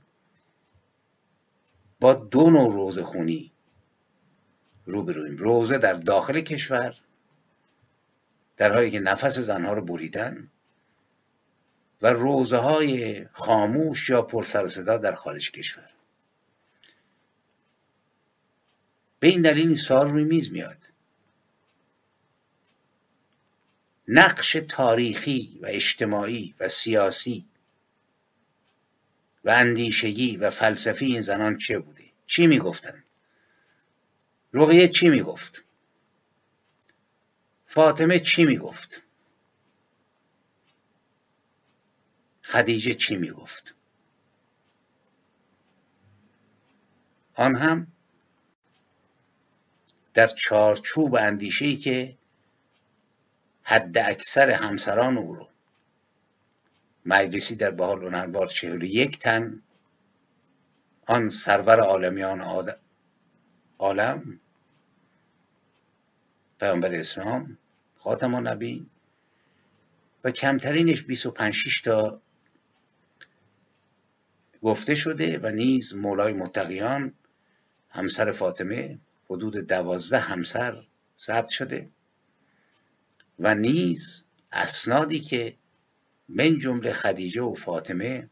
با 2.00 2.14
دو 2.14 2.50
نوع 2.50 2.74
روزه 2.74 3.04
خونی 3.04 3.52
روبرویم. 4.86 5.38
روزه 5.38 5.78
در 5.78 5.94
داخل 5.94 6.42
کشور 6.42 6.96
در 8.58 8.72
حالی 8.72 8.92
که 8.92 9.00
نفس 9.00 9.40
زنها 9.40 9.74
رو 9.74 9.82
بریدن 9.82 10.52
و 12.02 12.08
روزه 12.08 12.58
های 12.58 13.26
خاموش 13.26 14.10
یا 14.10 14.22
پرسر 14.22 14.66
و 14.66 14.68
صدا 14.68 14.98
در 14.98 15.14
خارج 15.14 15.52
کشور. 15.52 15.90
به 19.20 19.28
این 19.28 19.42
دلیل 19.42 19.68
این 19.68 19.76
سال 19.76 20.10
روی 20.10 20.24
میز 20.24 20.52
میاد. 20.52 20.78
نقش 24.08 24.52
تاریخی 24.70 25.60
و 25.62 25.66
اجتماعی 25.70 26.56
و 26.60 26.68
سیاسی 26.68 27.46
و 29.44 29.50
اندیشگی 29.50 30.38
و 30.38 30.50
فلسفی 30.50 31.06
این 31.06 31.22
زنان 31.22 31.58
چه 31.58 31.80
بوده؟ 31.80 32.04
چی 32.26 32.48
می‌گفتن؟ 32.48 33.04
رقیه 34.54 34.88
چی 34.88 35.10
می‌گفت؟ 35.10 35.66
فاطمه 37.74 38.20
چی 38.20 38.46
می‌گفت؟ 38.46 39.04
خدیجه 42.44 42.94
چی 42.94 43.16
می‌گفت؟ 43.16 43.76
آن 47.36 47.56
هم 47.56 47.88
در 50.14 50.28
چارچوب 50.28 51.16
اندیشه 51.16 51.76
که 51.76 52.18
حد 53.64 53.98
اکثر 53.98 54.50
همسران 54.50 55.18
او 55.18 55.36
رو 55.36 55.48
مجلسی 57.06 57.56
در 57.56 57.72
بحال 57.72 58.04
اونوار 58.04 58.48
چهل 58.48 58.82
یک 58.84 59.20
تن 59.20 59.62
آن 61.06 61.30
سرور 61.30 61.80
عالمیان 61.80 62.42
عالم 63.80 64.40
پیامبر 66.60 66.96
اسلام 66.96 67.58
خاتم 68.04 68.48
نبی 68.48 68.86
و 70.24 70.32
کمترینش 70.32 71.04
25 71.04 71.82
تا 71.84 72.22
گفته 74.62 74.96
شده 74.96 75.40
و 75.40 75.52
نیز 75.52 75.96
مولای 75.96 76.34
متقیان 76.34 77.14
همسر 77.90 78.32
فاطمه 78.32 79.00
حدود 79.30 79.58
دوازده 79.58 80.20
همسر 80.20 80.84
ثبت 81.20 81.50
شده 81.50 81.90
و 83.40 83.56
نیز 83.56 84.24
اسنادی 84.52 85.20
که 85.20 85.58
من 86.30 86.58
جمله 86.58 86.94
خدیجه 86.94 87.42
و 87.42 87.54
فاطمه 87.54 88.30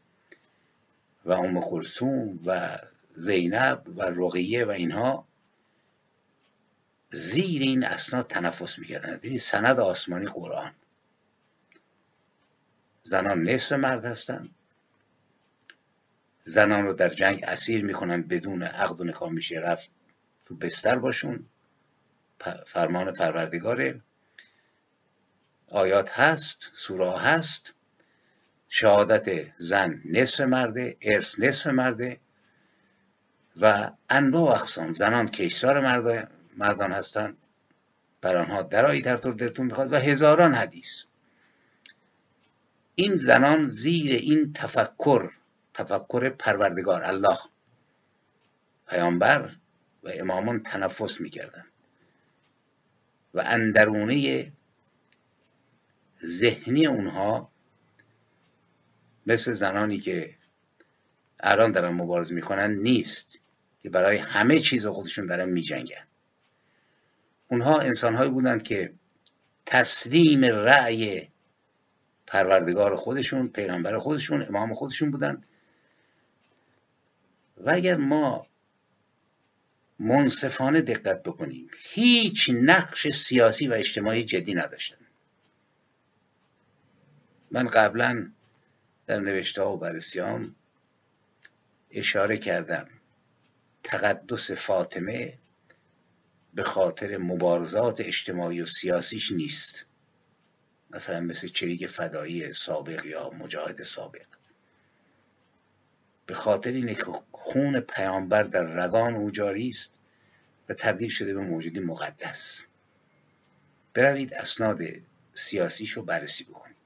و 1.24 1.32
ام 1.32 1.60
کلثوم 1.60 2.38
و 2.46 2.78
زینب 3.16 3.82
و 3.96 4.02
رقیه 4.02 4.64
و 4.64 4.70
اینها 4.70 5.26
زیر 7.12 7.62
این 7.62 7.84
اسناد 7.84 8.26
تنفس 8.26 8.78
می‌کردن. 8.78 9.18
این 9.22 9.38
سند 9.38 9.80
آسمانی 9.80 10.26
قرآن. 10.26 10.72
زنان 13.02 13.42
نصف 13.42 13.72
مرد 13.72 14.04
هستند 14.04 14.54
زنان 16.44 16.84
رو 16.84 16.92
در 16.94 17.08
جنگ 17.08 17.44
اسیر 17.44 17.84
می‌کنن 17.84 18.22
بدون 18.22 18.62
عقد 18.62 19.00
و 19.00 19.04
نکاح 19.04 19.30
میشه. 19.30 19.58
رفت 19.58 19.90
تو 20.46 20.54
بستر 20.54 20.98
باشون. 20.98 21.46
فرمان 22.66 23.12
پروردگاره 23.12 24.00
آیات 25.68 26.10
هست 26.10 26.70
سوره 26.74 27.18
هست. 27.18 27.74
شهادت 28.68 29.52
زن 29.56 30.02
نصف 30.04 30.40
مرده 30.40 30.96
ارث 31.02 31.38
نصف 31.38 31.66
مرده. 31.66 32.20
و 33.60 33.90
انواع 34.10 34.54
اقسام. 34.54 34.92
زنان 34.92 35.28
کشتار 35.28 35.80
مردان 36.56 36.92
هستند 36.92 37.36
بر 38.20 38.36
آنها 38.36 38.62
درایی 38.62 39.02
در 39.02 39.16
طور 39.16 39.34
دلتون 39.34 39.66
می‌خواد 39.66 39.92
و 39.92 39.96
هزاران 39.96 40.54
حدیث. 40.54 41.04
این 42.94 43.16
زنان 43.16 43.66
زیر 43.66 44.12
این 44.12 44.52
تفکر 44.52 45.30
تفکر 45.74 46.30
پروردگار 46.30 47.04
الله 47.04 47.38
پیامبر 48.88 49.56
و 50.02 50.10
امامان 50.14 50.62
تنفس 50.62 51.20
می‌کردن 51.20 51.64
و 53.34 53.42
اندرونه 53.46 54.52
ذهنی 56.24 56.86
اونها 56.86 57.50
مثل 59.26 59.52
زنانی 59.52 59.98
که 59.98 60.34
الان 61.40 61.72
دارن 61.72 61.92
مبارزه 61.92 62.34
می‌کنن 62.34 62.70
نیست 62.70 63.40
که 63.82 63.90
برای 63.90 64.16
همه 64.16 64.60
چیز 64.60 64.86
خودشون 64.86 65.26
دارن 65.26 65.48
میجنگن. 65.48 66.06
اونها 67.52 67.80
انسانهایی 67.80 68.30
بودند 68.30 68.62
که 68.62 68.92
تسلیم 69.66 70.44
رأی 70.44 71.28
پروردگار 72.26 72.96
خودشون 72.96 73.48
پیغمبر 73.48 73.98
خودشون 73.98 74.42
امام 74.42 74.74
خودشون 74.74 75.10
بودند. 75.10 75.46
و 77.56 77.70
اگر 77.70 77.96
ما 77.96 78.46
منصفانه 79.98 80.80
دقت 80.80 81.22
بکنیم 81.22 81.70
هیچ 81.78 82.50
نقش 82.54 83.08
سیاسی 83.08 83.68
و 83.68 83.72
اجتماعی 83.72 84.24
جدی 84.24 84.54
نداشتن 84.54 85.06
من 87.50 87.68
قبلا 87.68 88.30
در 89.06 89.20
نوشته 89.20 89.62
و 89.62 89.76
بررسیام 89.76 90.54
اشاره 91.90 92.38
کردم. 92.38 92.88
تقدس 93.82 94.50
فاطمه 94.50 95.38
به 96.54 96.62
خاطر 96.62 97.16
مبارزات 97.16 98.00
اجتماعی 98.00 98.60
و 98.60 98.66
سیاسیش 98.66 99.32
نیست. 99.32 99.86
مثلا 100.90 101.20
مثل 101.20 101.48
چریک 101.48 101.86
فدایی 101.86 102.52
سابق 102.52 103.04
یا 103.06 103.30
مجاهد 103.30 103.82
سابق. 103.82 104.26
به 106.26 106.34
خاطر 106.34 106.70
اینه 106.70 106.94
که 106.94 107.04
خون 107.30 107.80
پیامبر 107.80 108.42
در 108.42 108.62
رگان 108.62 109.14
او 109.14 109.30
جاری 109.30 109.68
است 109.68 109.92
و 110.68 110.74
تبدیل 110.74 111.08
شده 111.08 111.34
به 111.34 111.40
موجودی 111.40 111.80
مقدس. 111.80 112.66
بروید 113.94 114.34
اسناد 114.34 114.80
سیاسیش 115.34 115.90
رو 115.90 116.02
بررسی 116.02 116.44
بکنید. 116.44 116.76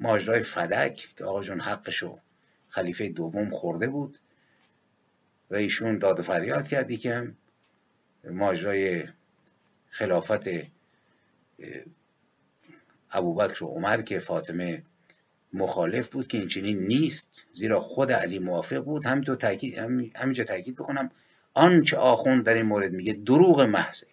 ماجرای 0.00 0.40
فدک 0.40 1.08
که 1.16 1.24
آقا 1.24 1.42
جون 1.42 1.60
حقشو 1.60 2.18
خلیفه 2.68 3.08
دوم 3.08 3.50
خورده 3.50 3.88
بود 3.88 4.18
و 5.50 5.54
ایشون 5.54 5.98
داد 5.98 6.18
و 6.20 6.22
فریاد 6.22 6.68
کردی 6.68 6.96
که 6.96 7.32
ماجرای 8.24 9.04
خلافت 9.88 10.48
ابوبکر 13.10 13.64
و 13.64 13.66
عمر 13.66 14.02
که 14.02 14.18
فاطمه 14.18 14.82
مخالف 15.52 16.10
بود 16.10 16.26
که 16.26 16.38
این 16.38 16.48
چنین 16.48 16.78
نیست 16.78 17.46
زیرا 17.52 17.80
خود 17.80 18.12
علی 18.12 18.38
موافق 18.38 18.84
بود. 18.84 19.06
همینطور 19.06 19.36
تاکید 19.36 19.78
همینجا 20.16 20.44
تاکید 20.44 20.74
بکنم 20.74 21.10
آنچه 21.54 21.96
آخوند 21.96 22.44
در 22.44 22.54
این 22.54 22.66
مورد 22.66 22.92
میگه 22.92 23.12
دروغ 23.12 23.60
محضه. 23.60 24.06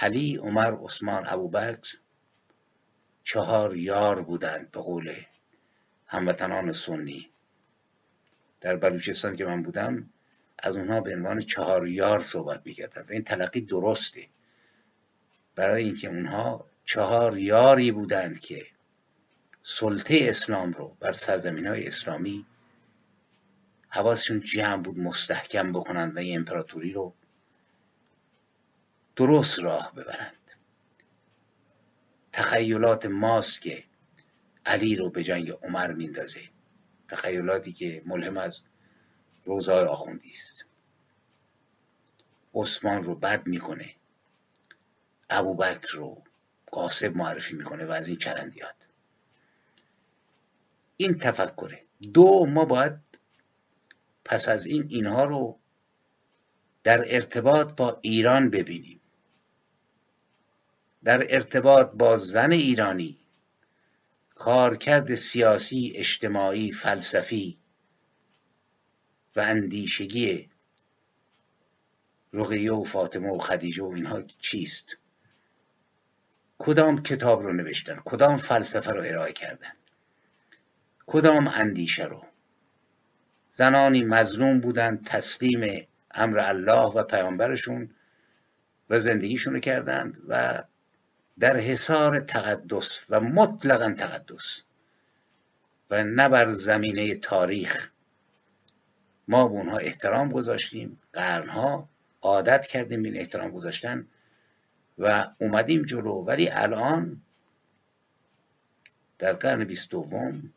علی 0.00 0.36
عمر 0.36 0.74
عثمان 0.84 1.24
ابوبکر 1.26 1.96
چهار 3.24 3.76
یار 3.76 4.22
بودند 4.22 4.70
به 4.70 4.80
قول 4.80 5.14
هموطنان 6.06 6.72
سنی. 6.72 7.28
در 8.60 8.76
بلوچستان 8.76 9.36
که 9.36 9.44
من 9.44 9.62
بودم 9.62 10.10
از 10.62 10.76
اونها 10.76 11.00
به 11.00 11.14
عنوان 11.14 11.40
چهار 11.40 11.88
یار 11.88 12.20
صحبت 12.20 12.62
می‌کردن 12.64 13.02
و 13.02 13.12
این 13.12 13.24
تلقی 13.24 13.60
درسته. 13.60 14.28
برای 15.54 15.84
اینکه 15.84 16.08
اونها 16.08 16.66
چهار 16.84 17.38
یاری 17.38 17.92
بودند 17.92 18.40
که 18.40 18.66
سلطه 19.62 20.18
اسلام 20.22 20.72
رو 20.72 20.96
بر 21.00 21.12
سرزمین 21.12 21.66
های 21.66 21.86
اسلامی 21.86 22.46
حواسشون 23.88 24.40
جمع 24.40 24.82
بود 24.82 24.98
مستحکم 24.98 25.72
بکنند 25.72 26.16
و 26.16 26.18
این 26.18 26.38
امپراتوری 26.38 26.92
رو 26.92 27.14
درست 29.16 29.58
راه 29.58 29.92
ببرند. 29.94 30.50
تخیلات 32.32 33.06
ماست 33.06 33.62
که 33.62 33.84
علی 34.66 34.96
رو 34.96 35.10
به 35.10 35.24
جنگ 35.24 35.50
عمر 35.50 35.92
میندازه. 35.92 36.40
تخیلاتی 37.08 37.72
که 37.72 38.02
ملهم 38.06 38.36
از 38.36 38.60
روزهای 39.44 39.84
آخوندی 39.84 40.30
است. 40.30 40.66
عثمان 42.54 43.02
رو 43.02 43.14
بد 43.14 43.46
می‌کنه. 43.46 43.94
ابوبکر 45.30 45.96
رو 45.96 46.22
قاسب 46.70 47.16
معرفی 47.16 47.54
می‌کنه 47.54 47.84
و 47.84 47.90
از 47.90 48.08
این 48.08 48.16
چرندیات 48.16 48.74
این 50.96 51.18
تفکره. 51.18 51.84
دو 52.14 52.46
ما 52.46 52.64
باید 52.64 52.98
پس 54.24 54.48
از 54.48 54.66
این 54.66 54.86
اینها 54.88 55.24
رو 55.24 55.58
در 56.82 57.14
ارتباط 57.14 57.72
با 57.76 57.98
ایران 58.02 58.50
ببینیم. 58.50 59.00
در 61.04 61.34
ارتباط 61.34 61.90
با 61.90 62.16
زن 62.16 62.52
ایرانی 62.52 63.18
کارکرد 64.34 65.14
سیاسی 65.14 65.92
اجتماعی 65.96 66.72
فلسفی 66.72 67.58
و 69.36 69.40
اندیشگی 69.40 70.48
رقیه 72.32 72.72
و 72.72 72.84
فاطمه 72.84 73.30
و 73.30 73.38
خدیجه 73.38 73.82
و 73.82 73.86
اینها 73.86 74.22
چیست؟ 74.22 74.96
کدام 76.58 77.02
کتاب 77.02 77.42
رو 77.42 77.52
نوشتن؟ 77.52 77.96
کدام 78.04 78.36
فلسفه 78.36 78.92
رو 78.92 79.00
ارائه 79.00 79.32
کردن؟ 79.32 79.72
کدام 81.06 81.48
اندیشه 81.48 82.04
رو؟ 82.04 82.26
زنانی 83.50 84.02
مظلوم 84.02 84.60
بودند 84.60 85.06
تسلیم 85.06 85.86
امر 86.14 86.38
الله 86.38 86.92
و 86.92 87.02
پیامبرشون 87.02 87.90
و 88.90 88.98
زندگیشون 88.98 89.54
رو 89.54 89.60
کردند 89.60 90.16
و 90.28 90.64
در 91.38 91.56
حصار 91.56 92.20
تقدس 92.20 93.06
و 93.10 93.20
مطلقا 93.20 93.94
تقدس 93.98 94.62
و 95.90 96.04
نه 96.04 96.28
بر 96.28 96.50
زمینه 96.50 97.14
تاریخ 97.14 97.91
ما 99.32 99.48
به 99.48 99.54
اونها 99.54 99.76
احترام 99.76 100.28
گذاشتیم 100.28 101.00
قرنها 101.12 101.88
عادت 102.22 102.66
کردیم 102.66 103.02
این 103.02 103.16
احترام 103.16 103.50
گذاشتن 103.50 104.08
و 104.98 105.28
اومدیم 105.38 105.82
جلو. 105.82 106.12
ولی 106.12 106.48
الان 106.48 107.22
در 109.18 109.32
قرن 109.32 109.64
بیست 109.64 109.90
دوم 109.90 110.52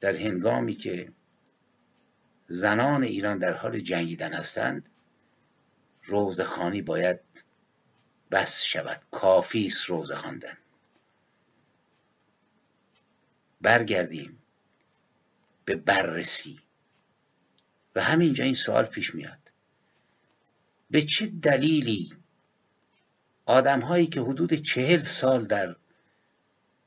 در 0.00 0.16
هنگامی 0.16 0.72
که 0.72 1.12
زنان 2.48 3.02
ایران 3.02 3.38
در 3.38 3.52
حال 3.52 3.78
جنگیدن 3.78 4.32
هستند 4.32 4.88
روزخانی 6.02 6.82
باید 6.82 7.20
بس 8.30 8.62
شود. 8.62 9.02
کافی 9.10 9.66
است 9.66 9.84
روزه 9.84 10.14
خواندن. 10.14 10.56
برگردیم 13.60 14.42
به 15.64 15.76
بررسی. 15.76 16.65
و 17.96 18.00
همینجا 18.00 18.44
این 18.44 18.54
سوال 18.54 18.86
پیش 18.86 19.14
میاد. 19.14 19.38
به 20.90 21.02
چه 21.02 21.26
دلیلی 21.26 22.12
آدم 23.46 23.80
هایی 23.80 24.06
که 24.06 24.20
حدود 24.20 24.54
چهل 24.54 25.00
سال 25.00 25.44
در 25.44 25.76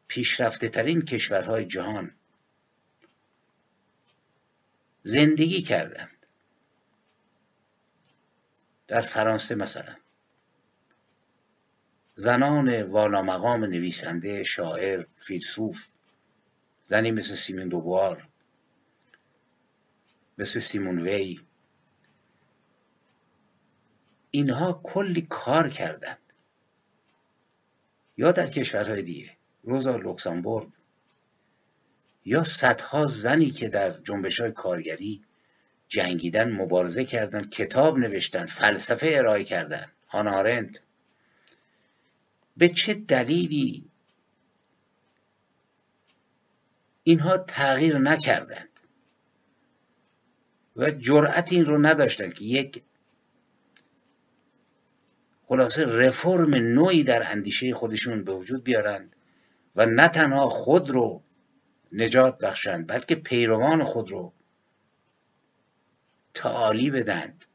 پیشرفته 0.08 0.70
ترین 0.70 1.02
کشورهای 1.02 1.66
جهان 1.66 2.12
زندگی 5.04 5.62
کردند 5.62 6.26
در 8.88 9.02
فرانسه 9.02 9.56
مثلا 9.56 9.96
زنان 12.16 12.84
والا 12.84 13.22
مقام 13.22 13.66
نویسنده 13.66 14.44
شاعر 14.44 15.06
فیلسوف 15.16 15.92
زنی 16.86 17.12
مثل 17.12 17.36
سیمون 17.36 17.68
دوبوار 17.68 18.28
مثل 20.40 20.60
سیمون 20.60 21.00
وی. 21.00 21.40
اینها 24.32 24.82
کلی 24.84 25.22
کار 25.22 25.70
کردند. 25.70 26.20
یا 28.18 28.32
در 28.32 28.48
کشورهای 28.48 29.02
دیگه 29.02 29.32
روزا 29.64 29.96
لوکسامبورگ 29.96 30.70
یا 32.26 32.44
صدها 32.44 33.06
زنی 33.06 33.52
که 33.52 33.70
در 33.70 33.92
جنبش 33.92 34.42
های 34.42 34.52
کارگری 34.52 35.24
جنگیدن 35.88 36.52
مبارزه 36.52 37.06
کردن 37.06 37.44
کتاب 37.44 37.98
نوشتن 37.98 38.46
فلسفه 38.46 39.12
ارائه 39.14 39.44
کردن 39.44 39.92
هانارنت. 40.08 40.82
به 42.58 42.70
چه 42.70 42.94
دلیلی 42.94 43.90
اینها 47.04 47.38
تغییر 47.38 47.98
نکردند؟ 47.98 48.69
و 50.80 50.92
جرأت 50.92 51.54
این 51.54 51.66
رو 51.66 51.78
نداشتند 51.78 52.34
که 52.34 52.46
یک 52.46 52.84
خلاصه 55.46 55.86
رفرم 55.86 56.56
نوعی 56.56 57.04
در 57.04 57.32
اندیشه 57.32 57.74
خودشون 57.74 58.24
به 58.24 58.34
وجود 58.34 58.64
بیارند 58.64 59.16
و 59.76 59.86
نه 59.86 60.08
تنها 60.08 60.50
خود 60.50 60.90
رو 60.90 61.22
نجات 61.92 62.38
بخشند 62.38 62.88
بلکه 62.88 63.16
پیروان 63.16 63.84
خود 63.84 64.12
رو 64.12 64.34
تعالی 66.34 66.90
بدند 66.90 67.46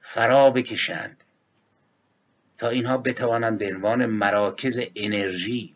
فرا 0.00 0.50
بکشند 0.50 1.24
تا 2.58 2.68
اینها 2.68 2.98
بتوانند 2.98 3.58
به 3.58 3.74
عنوان 3.74 4.06
مراکز 4.06 4.80
انرژی 4.96 5.74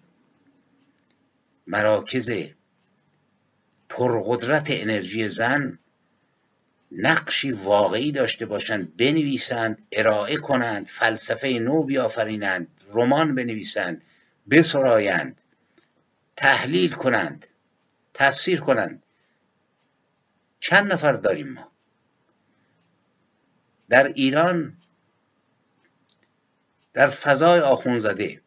مراکز 1.66 2.30
پرقدرت 3.94 4.66
انرژی 4.68 5.28
زن 5.28 5.78
نقشی 6.92 7.52
واقعی 7.52 8.12
داشته 8.12 8.46
باشند 8.46 8.96
بنویسند 8.96 9.86
ارائه 9.92 10.36
کنند 10.36 10.86
فلسفه 10.86 11.48
نو 11.48 11.84
بیافرینند 11.84 12.68
رمان 12.90 13.34
بنویسند 13.34 14.02
بسرایند 14.50 15.40
تحلیل 16.36 16.92
کنند 16.92 17.46
تفسیر 18.14 18.60
کنند. 18.60 19.02
چند 20.60 20.92
نفر 20.92 21.12
داریم 21.12 21.48
ما؟ 21.48 21.72
در 23.88 24.06
ایران 24.06 24.76
در 26.92 27.08
فضای 27.08 27.60
آخونزاده 27.60 28.40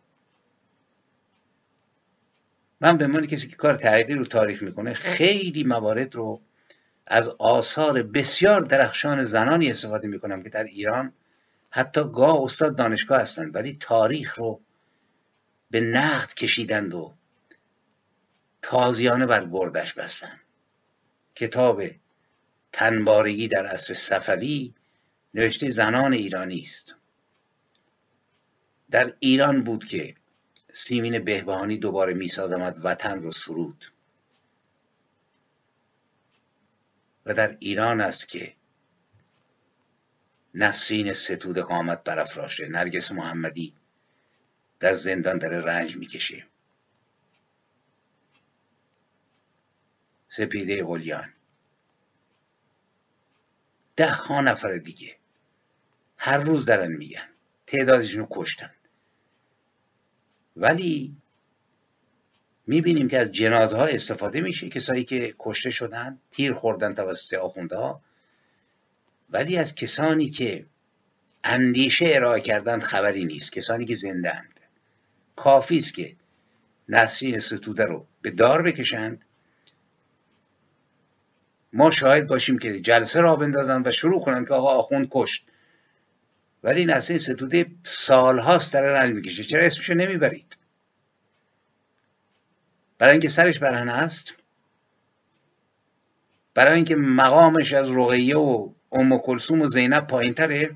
من 2.86 2.98
به 2.98 3.06
عنوان 3.06 3.28
کسی 3.28 3.48
که 3.48 3.56
کار 3.56 3.74
تحقیقی 3.74 4.14
رو 4.14 4.26
تاریخ 4.26 4.64
می‌کنه 4.64 4.94
خیلی 4.94 5.64
موارد 5.64 6.16
رو 6.16 6.42
از 7.08 7.30
آثار 7.30 8.04
بسیار 8.04 8.62
درخشان 8.62 9.24
زنانی 9.24 9.70
استفاده 9.70 10.08
می‌کنم 10.08 10.42
که 10.42 10.50
در 10.50 10.64
ایران 10.64 11.14
حتی 11.70 12.02
گاه 12.04 12.44
استاد 12.44 12.76
دانشگاه 12.76 13.22
هستند 13.22 13.56
ولی 13.56 13.78
تاریخ 13.80 14.36
رو 14.36 14.62
به 15.72 15.82
نقد 15.82 16.34
کشیدند 16.34 16.94
و 16.94 17.14
تازیانه 18.62 19.26
بر 19.26 19.46
بردش 19.46 19.94
بستن 19.94 20.40
کتاب 21.36 21.82
تنبارگی 22.72 23.48
در 23.48 23.66
عصر 23.66 23.94
صفوی 23.94 24.74
نوشته 25.34 25.70
زنان 25.70 26.14
ایرانی 26.14 26.60
است. 26.60 26.96
در 28.92 29.14
ایران 29.20 29.62
بود 29.62 29.86
که 29.86 30.16
سیمین 30.78 31.20
بهبهانی 31.20 31.78
دوباره 31.78 32.14
میسازمد 32.14 32.78
وطن 32.84 33.22
رو 33.22 33.32
سرود. 33.32 33.86
و 37.26 37.34
در 37.34 37.58
ایران 37.60 38.02
است 38.02 38.28
که 38.28 38.56
نسرین 40.54 41.14
ستود 41.14 41.58
قامت 41.58 42.04
برافراشته. 42.04 42.68
نرگس 42.68 43.12
محمدی 43.12 43.74
در 44.80 44.94
زندان 44.94 45.38
داره 45.38 45.60
رنج 45.60 45.98
می‌کشه. 45.98 46.48
سپیده 50.30 50.84
قلیان 50.84 51.34
ده 53.96 54.12
ها 54.12 54.42
نفر 54.42 54.78
دیگه 54.78 55.18
هر 56.18 56.38
روز 56.38 56.66
دارن 56.66 56.92
میگن. 56.92 57.30
تعدادشون 57.68 58.22
رو 58.22 58.28
کشتن. 58.32 58.75
ولی 60.56 61.16
می‌بینیم 62.68 63.08
که 63.08 63.20
از 63.20 63.32
جنازه 63.32 63.78
ها 63.78 63.86
استفاده 63.86 64.42
میشه 64.42 64.70
کسایی 64.70 65.04
که 65.04 65.36
کشته 65.40 65.70
شدن 65.70 66.20
تیر 66.32 66.54
خوردن 66.54 66.94
توسط 66.94 67.34
آخونده 67.34 67.96
ولی 69.32 69.58
از 69.58 69.76
کسانی 69.76 70.30
که 70.30 70.66
اندیشه 71.44 72.06
ارائه 72.10 72.42
کردن 72.42 72.80
خبری 72.80 73.26
نیست 73.26 73.52
کسانی 73.52 73.86
که 73.86 73.96
زندند 73.96 74.60
کافی 75.36 75.78
است 75.78 75.94
که 75.94 76.16
نسرین 76.90 77.40
ستوده 77.40 77.86
رو 77.86 78.06
به 78.22 78.32
دار 78.32 78.64
بکشند 78.64 79.26
ما 81.74 81.92
شاهد 81.92 82.28
باشیم 82.28 82.58
که 82.58 82.80
جلسه 82.80 83.22
را 83.22 83.36
بندازن 83.36 83.82
و 83.86 83.92
شروع 83.92 84.22
کنند 84.22 84.48
که 84.48 84.54
آقا 84.54 84.70
آخوند 84.70 85.08
کشت. 85.12 85.46
ولی 86.66 86.86
نسرین 86.86 87.20
ستوده 87.20 87.66
سالهاست 87.84 88.74
در 88.74 88.82
رنج 88.82 89.16
می‌کشه. 89.16 89.44
چرا 89.44 89.64
اسمشو 89.64 89.94
نمی‌برید؟ 89.94 90.58
برای 92.98 93.12
اینکه 93.12 93.30
سرش 93.30 93.60
برهنه 93.60 93.92
است. 93.92 94.44
برای 96.54 96.76
اینکه 96.76 96.96
مقامش 96.96 97.74
از 97.74 97.92
رقیه 97.92 98.38
و 98.38 98.74
ام 98.92 99.18
کلسوم 99.18 99.62
و 99.62 99.68
زینب 99.68 100.08
پایین 100.08 100.34
تره 100.34 100.76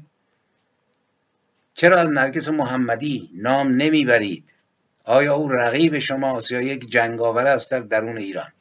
چرا 1.73 1.99
از 1.99 2.09
نرگس 2.09 2.49
محمدی 2.49 3.29
نام 3.33 3.67
نمی‌برید؟ 3.67 4.55
آیا 5.03 5.35
او 5.35 5.49
رقیب 5.49 5.99
شما 5.99 6.39
یا 6.51 6.61
یک 6.61 6.89
جنگاور 6.89 7.47
است 7.47 7.71
در 7.71 7.79
درون 7.79 8.17
ایران؟ 8.17 8.51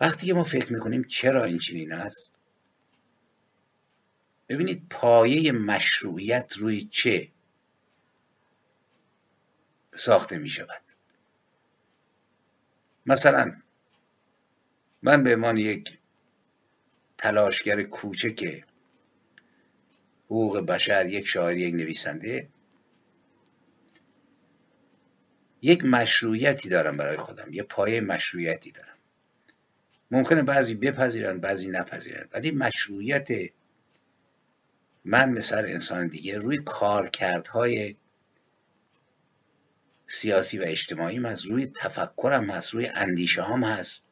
وقتی 0.00 0.26
که 0.26 0.34
ما 0.34 0.44
فکر 0.44 0.72
می‌کنیم 0.72 1.02
چرا 1.02 1.44
این 1.44 1.58
چنین 1.58 1.92
است 1.92 2.33
ببینید 4.48 4.86
پایه 4.90 5.52
مشروعیت 5.52 6.56
روی 6.56 6.80
چه 6.80 7.28
ساخته 9.94 10.38
می 10.38 10.48
شود. 10.48 10.82
مثلا 13.06 13.52
من 15.02 15.22
به 15.22 15.34
عنوان 15.34 15.56
یک 15.56 15.98
تلاشگر 17.18 17.82
کوچک 17.82 18.64
حقوق 20.26 20.60
بشر 20.60 21.06
یک 21.06 21.26
شاعر 21.26 21.56
یک 21.56 21.74
نویسنده 21.74 22.48
یک 25.62 25.84
مشروعیتی 25.84 26.68
دارم 26.68 26.96
برای 26.96 27.16
خودم 27.16 27.52
یه 27.52 27.62
پایه 27.62 28.00
مشروعیتی 28.00 28.70
دارم. 28.70 28.94
ممکنه 30.10 30.42
بعضی 30.42 30.74
بپذیرند 30.74 31.40
بعضی 31.40 31.68
نپذیرند 31.68 32.30
ولی 32.32 32.50
مشروعیت 32.50 33.28
من 35.04 35.30
مثل 35.30 35.58
انسان 35.58 36.06
دیگه 36.06 36.38
روی 36.38 36.58
کارکردهای 36.58 37.96
سیاسی 40.06 40.58
و 40.58 40.62
اجتماعی 40.66 41.18
هست 41.18 41.46
روی 41.46 41.66
تفکرم 41.66 42.50
هست 42.50 42.74
روی 42.74 42.86
اندیشه 42.86 43.42
هم 43.42 43.64
هست 43.64 44.04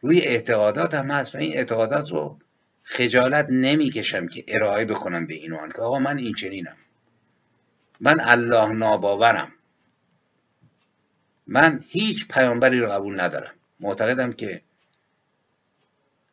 روی 0.00 0.20
اعتقادات 0.20 0.94
هم 0.94 1.10
هست 1.10 1.34
و 1.34 1.38
این 1.38 1.56
اعتقادات 1.56 2.10
رو 2.10 2.38
خجالت 2.82 3.46
نمی‌کشم 3.50 4.26
که 4.26 4.44
ارائه 4.48 4.84
بکنم 4.84 5.26
به 5.26 5.34
اینوان 5.34 5.68
که 5.68 5.82
آقا 5.82 5.98
من 5.98 6.18
این 6.18 6.34
چنینم 6.34 6.76
من 8.00 8.20
الله 8.20 8.72
ناباورم. 8.72 9.52
من 11.46 11.84
هیچ 11.88 12.28
پیامبری 12.28 12.80
رو 12.80 12.90
قبول 12.90 13.20
ندارم. 13.20 13.54
معتقدم 13.80 14.32
که 14.32 14.62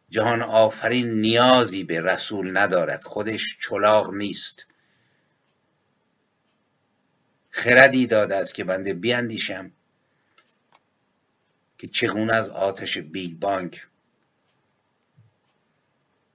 جهان 0.10 0.42
آفرین 0.42 1.22
نیازی 1.22 1.84
به 1.84 2.02
رسول 2.02 2.58
ندارد. 2.58 3.04
خودش 3.04 3.58
چلاغ 3.62 4.14
نیست. 4.14 4.68
خردی 7.50 8.08
داده 8.08 8.36
است 8.36 8.56
که 8.56 8.64
بنده 8.64 8.94
بیاندیشم 8.94 9.72
که 11.78 11.88
چگونه 11.88 12.34
از 12.34 12.50
آتش 12.50 12.98
بیگ 12.98 13.40
بانک 13.40 13.88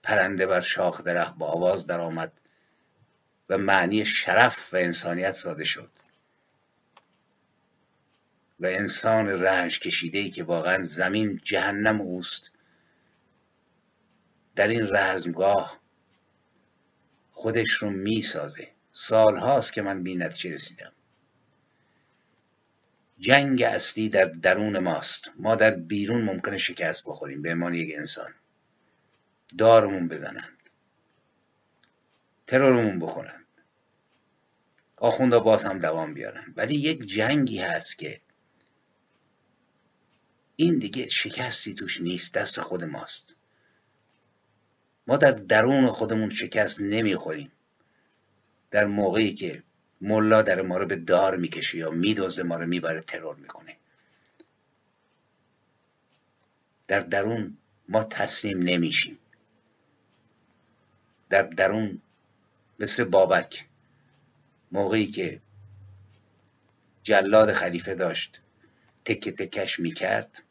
پرنده 0.02 0.46
بر 0.46 0.60
شاخ 0.60 1.00
درخت 1.00 1.34
با 1.34 1.46
آواز 1.46 1.86
درآمد 1.86 2.32
و 3.48 3.58
معنی 3.58 4.04
شرف 4.04 4.74
و 4.74 4.76
انسانیت 4.76 5.32
ساده 5.32 5.64
شد. 5.64 5.90
و 8.60 8.66
انسان 8.66 9.28
رنج 9.28 9.80
کشیده 9.80 10.18
ای 10.18 10.30
که 10.30 10.44
واقعا 10.44 10.82
زمین 10.82 11.40
جهنم 11.44 12.00
اوست. 12.00 12.50
در 14.56 14.68
این 14.68 14.96
رزمگاه 14.96 15.80
خودش 17.30 17.70
رو 17.70 17.90
می‌سازه. 17.90 18.68
سال 18.92 19.36
هاست 19.36 19.72
که 19.72 19.82
من 19.82 20.02
بی 20.02 20.14
نتیجه 20.14 20.54
رسیدم. 20.54 20.92
جنگ 23.18 23.62
اصلی 23.62 24.08
در 24.08 24.24
درون 24.24 24.78
ماست. 24.78 25.30
ما 25.36 25.54
در 25.54 25.70
بیرون 25.70 26.22
ممکنه 26.22 26.58
شکست 26.58 27.04
بخوریم 27.06 27.42
به 27.42 27.50
عنوان 27.50 27.74
یک 27.74 27.94
انسان. 27.96 28.34
دارمون 29.58 30.08
بزنند. 30.08 30.58
ترورمون 32.46 32.98
بخورند. 32.98 33.44
آخوندا 34.96 35.40
باز 35.40 35.64
هم 35.64 35.78
دوام 35.78 36.14
بیارن. 36.14 36.54
ولی 36.56 36.74
یک 36.74 37.06
جنگی 37.06 37.58
هست 37.58 37.98
که 37.98 38.20
این 40.56 40.78
دیگه 40.78 41.08
شکستی 41.08 41.74
توش 41.74 42.00
نیست. 42.00 42.34
دست 42.34 42.60
خود 42.60 42.84
ماست. 42.84 43.33
ما 45.06 45.16
در 45.16 45.30
درون 45.30 45.90
خودمون 45.90 46.30
شکست 46.30 46.80
نمی‌خوریم. 46.80 47.52
در 48.70 48.84
موقعی 48.84 49.34
که 49.34 49.62
ملا 50.00 50.42
در 50.42 50.62
ما 50.62 50.78
رو 50.78 50.86
به 50.86 50.96
دار 50.96 51.36
می‌کشه 51.36 51.78
یا 51.78 51.90
میدزده 51.90 52.42
ما 52.42 52.56
رو 52.56 52.66
می‌بره 52.66 53.00
ترور 53.00 53.36
می‌کنه. 53.36 53.76
در 56.86 57.00
درون 57.00 57.56
ما 57.88 58.04
تسلیم 58.04 58.58
نمیشیم. 58.58 59.18
در 61.30 61.42
درون 61.42 62.02
مثل 62.80 63.04
بابک 63.04 63.66
موقعی 64.72 65.06
که 65.06 65.40
جلاد 67.02 67.52
خلیفه 67.52 67.94
داشت 67.94 68.40
تکه 69.04 69.32
تکش 69.32 69.80
می‌کرد 69.80 70.42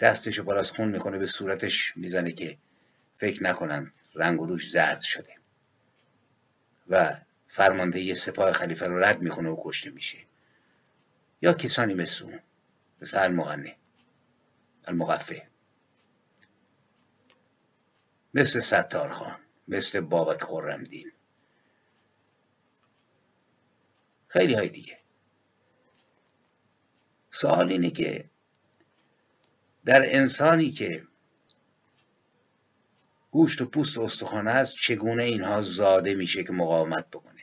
دستشو 0.00 0.44
بالا 0.44 0.58
از 0.58 0.72
خون 0.72 0.88
می‌کنه 0.88 1.18
به 1.18 1.26
صورتش 1.26 1.96
می‌زنه 1.96 2.32
که 2.32 2.56
فکر 3.14 3.44
نکنن 3.44 3.92
رنگ 4.14 4.40
و 4.40 4.46
روش 4.46 4.70
زرد 4.70 5.00
شده. 5.00 5.36
و 6.88 7.16
فرمانده 7.46 8.14
سپاه 8.14 8.52
خلیفه 8.52 8.86
رو 8.86 8.98
رد 8.98 9.22
می‌کنه 9.22 9.48
و 9.48 9.56
کشته 9.64 9.90
میشه. 9.90 10.18
یا 11.42 11.52
کسانی 11.52 11.94
مثل 11.94 12.24
اون 12.24 12.40
مثل 13.02 13.18
المغنه 13.18 13.76
المغفه. 14.84 15.46
مثل 18.34 18.60
ستار 18.60 19.08
خان 19.08 19.40
مثل 19.68 20.00
بابک 20.00 20.42
خورمدین 20.42 21.12
خیلی 24.28 24.54
های 24.54 24.68
دیگه. 24.68 24.98
سوال 27.30 27.68
اینه 27.68 27.90
که 27.90 28.24
در 29.84 30.02
انسانی 30.06 30.70
که 30.70 31.06
گوشت 33.30 33.62
و 33.62 33.66
پوست 33.66 33.98
و 33.98 34.02
استخوانه 34.02 34.50
است 34.50 34.74
چگونه 34.74 35.22
اینها 35.22 35.60
زاده 35.60 36.14
میشه 36.14 36.44
که 36.44 36.52
مقاومت 36.52 37.06
بکنه؟ 37.10 37.40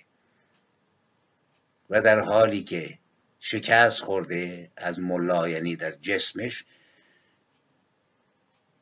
و 1.90 2.02
در 2.02 2.20
حالی 2.20 2.64
که 2.64 3.00
شکست 3.40 4.02
خورده 4.04 4.72
از 4.78 5.00
ملا 5.00 5.50
یعنی 5.50 5.76
در 5.76 5.92
جسمش 5.92 6.66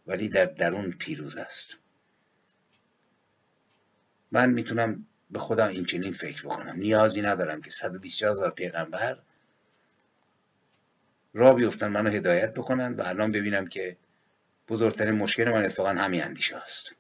ولی 0.08 0.30
در 0.30 0.46
درون 0.46 0.92
پیروز 0.92 1.38
است. 1.38 1.78
من 4.32 4.50
می‌تونم 4.50 5.08
به 5.32 5.40
خدا 5.40 5.66
این 5.66 5.86
چنین 5.86 6.12
فکر 6.12 6.44
بکنم. 6.44 6.76
نیازی 6.76 7.22
ندارم 7.22 7.62
که 7.62 7.72
124 7.72 8.32
هزار 8.32 8.52
پیغمبر 8.52 9.18
را 11.34 11.54
بیفتن 11.54 11.88
منو 11.88 12.10
هدایت 12.10 12.54
بکنن 12.54 12.94
و 12.94 13.02
الان 13.06 13.32
ببینم 13.32 13.68
که 13.68 13.98
بزرگترین 14.68 15.16
مشکل 15.16 15.52
من 15.52 15.66
اتفاقا 15.66 15.90
همین 15.90 16.24
اندیشه 16.24 16.56
است 16.56 16.96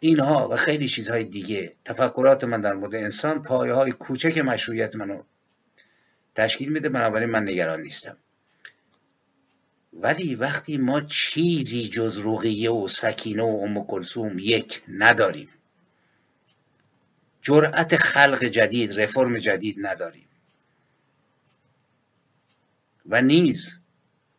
اینها 0.00 0.48
و 0.48 0.56
خیلی 0.56 0.88
چیزهای 0.88 1.24
دیگه 1.24 1.74
تفکرات 1.84 2.44
من 2.44 2.60
در 2.60 2.72
مورد 2.72 2.94
انسان 2.94 3.42
پایه 3.42 3.72
های 3.72 3.92
کوچک 3.92 4.38
مشروعیت 4.38 4.96
منو 4.96 5.22
تشکیل 6.34 6.72
میده 6.72 6.88
بنابراین 6.88 7.28
من 7.30 7.42
نگران 7.42 7.80
نیستم. 7.80 8.16
ولی 9.92 10.34
وقتی 10.34 10.78
ما 10.78 11.00
چیزی 11.00 11.88
جز 11.88 12.26
رقیه 12.26 12.70
و 12.70 12.88
سکینه 12.88 13.42
و 13.42 13.60
ام 13.62 13.86
کلثوم 13.86 14.38
یک 14.38 14.82
نداریم 14.88 15.48
جرأت 17.42 17.96
خلق 17.96 18.44
جدید 18.44 19.00
رفرم 19.00 19.38
جدید 19.38 19.76
نداریم. 19.78 20.28
و 23.06 23.22
نیز 23.22 23.78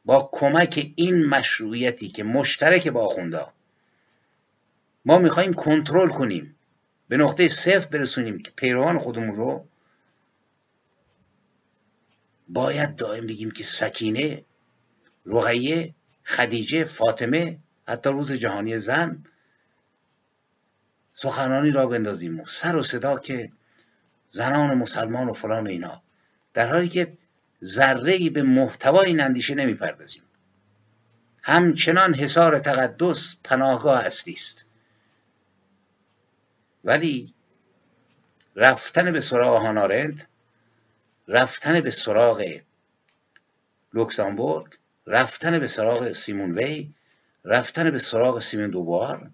با 0.05 0.29
کمک 0.31 0.91
این 0.95 1.25
مشروعیتی 1.25 2.07
که 2.07 2.23
مشترک 2.23 2.87
با 2.87 3.05
آخونده 3.05 3.45
ما 5.05 5.17
می‌خوایم 5.17 5.53
کنترل 5.53 6.09
کنیم 6.09 6.55
به 7.07 7.17
نقطه 7.17 7.47
صفر 7.47 7.89
برسونیم 7.89 8.39
که 8.39 8.51
پیروان 8.55 8.97
خودمون 8.97 9.35
رو 9.35 9.65
باید 12.49 12.95
دائم 12.95 13.27
بگیم 13.27 13.51
که 13.51 13.63
سکینه 13.63 14.43
رقیه 15.25 15.93
خدیجه 16.25 16.83
فاطمه 16.83 17.59
حتی 17.87 18.09
روز 18.09 18.31
جهانی 18.31 18.77
زن 18.77 19.25
سخنانی 21.13 21.71
را 21.71 21.87
بندازیم 21.87 22.39
و 22.39 22.45
سر 22.45 22.75
و 22.75 22.83
صدا 22.83 23.19
که 23.19 23.51
زنان 24.29 24.77
مسلمان 24.77 25.29
و 25.29 25.33
فلان 25.33 25.67
و 25.67 25.69
اینا. 25.69 26.01
در 26.53 26.69
حالی 26.69 26.89
که 26.89 27.17
ذره 27.63 28.29
به 28.29 28.43
محتوای 28.43 29.07
این 29.07 29.21
اندیشه 29.21 29.55
نمی‌پردازیم. 29.55 30.23
همچنان 31.41 32.13
حصار 32.13 32.59
تقدس 32.59 33.37
پناهگاه 33.43 34.05
اصلی 34.05 34.33
است. 34.33 34.65
ولی 36.83 37.33
رفتن 38.55 39.11
به 39.11 39.21
سراغ 39.21 39.61
هانارند 39.61 40.27
رفتن 41.27 41.81
به 41.81 41.91
سراغ 41.91 42.59
لوکسامبورگ 43.93 44.73
رفتن 45.07 45.59
به 45.59 45.67
سراغ 45.67 46.11
سیمون 46.11 46.51
وی 46.51 46.93
رفتن 47.45 47.91
به 47.91 47.99
سراغ 47.99 48.39
سیمون 48.39 48.69
دوبار 48.69 49.31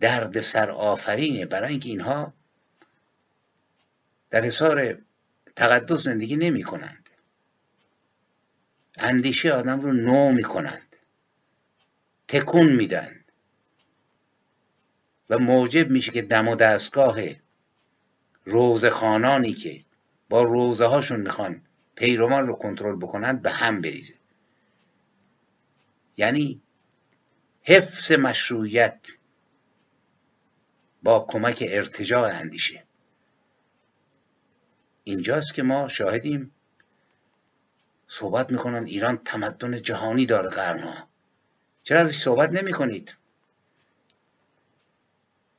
درد 0.00 0.40
سر 0.40 0.70
آفرینه 0.70 1.46
برای 1.46 1.70
اینکه 1.70 1.88
اینها 1.88 2.32
در 4.30 4.40
حصار 4.40 4.98
تقدس 5.56 6.02
زندگی 6.02 6.36
نمی 6.36 6.62
کنند 6.62 7.10
اندیشه 8.98 9.52
آدم 9.52 9.80
رو 9.80 9.92
نو 9.92 10.32
می 10.32 10.42
کنند 10.42 10.96
تکون 12.28 12.72
میدن. 12.72 13.24
و 15.30 15.38
موجب 15.38 15.90
میشه 15.90 16.12
که 16.12 16.22
دم 16.22 16.48
و 16.48 16.56
دستگاه 16.56 17.20
روزخانانی 18.44 19.52
که 19.52 19.84
با 20.28 20.42
روزه 20.42 20.86
هاشون 20.86 21.20
می‌خوان 21.20 21.62
پیروان 21.94 22.46
رو 22.46 22.54
کنترل 22.54 22.96
بکنند 22.96 23.42
به 23.42 23.50
هم 23.50 23.80
بریزه. 23.80 24.14
یعنی 26.16 26.62
حفظ 27.62 28.12
مشروعیت 28.12 29.08
با 31.02 31.26
کمک 31.28 31.64
ارتجاع 31.68 32.34
اندیشه. 32.34 32.84
اینجاست 35.04 35.54
که 35.54 35.62
ما 35.62 35.88
شاهدیم 35.88 36.52
صحبت 38.06 38.52
می‌کنن 38.52 38.84
ایران 38.84 39.16
تمدن 39.16 39.82
جهانی 39.82 40.26
داره 40.26 40.48
قرنها 40.48 41.08
چرا 41.82 42.00
ازش 42.00 42.16
صحبت 42.16 42.50
نمی 42.50 42.72
کنید؟ 42.72 43.16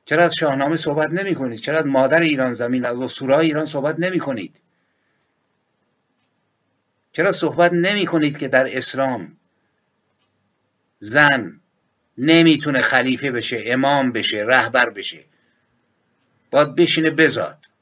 چرا 0.04 0.24
از 0.24 0.34
شاهنامه 0.34 0.76
صحبت 0.76 1.10
نمی 1.10 1.34
کنید؟ 1.34 1.58
چرا 1.58 1.78
از 1.78 1.86
مادر 1.86 2.20
ایران 2.20 2.52
زمین 2.52 2.84
از 2.84 3.00
اسطوره 3.00 3.38
ایران 3.38 3.64
صحبت 3.64 3.98
نمی 3.98 4.18
کنید؟ 4.18 4.60
چرا 7.12 7.32
صحبت 7.32 7.72
نمی 7.72 8.06
کنید 8.06 8.38
که 8.38 8.48
در 8.48 8.76
اسلام 8.76 9.36
زن 10.98 11.60
نمی‌تونه 12.18 12.80
خلیفه 12.80 13.30
بشه 13.30 13.62
امام 13.66 14.12
بشه 14.12 14.44
رهبر 14.46 14.90
بشه 14.90 15.24
باید 16.50 16.74
بشینه 16.74 17.10
بزاد 17.10 17.73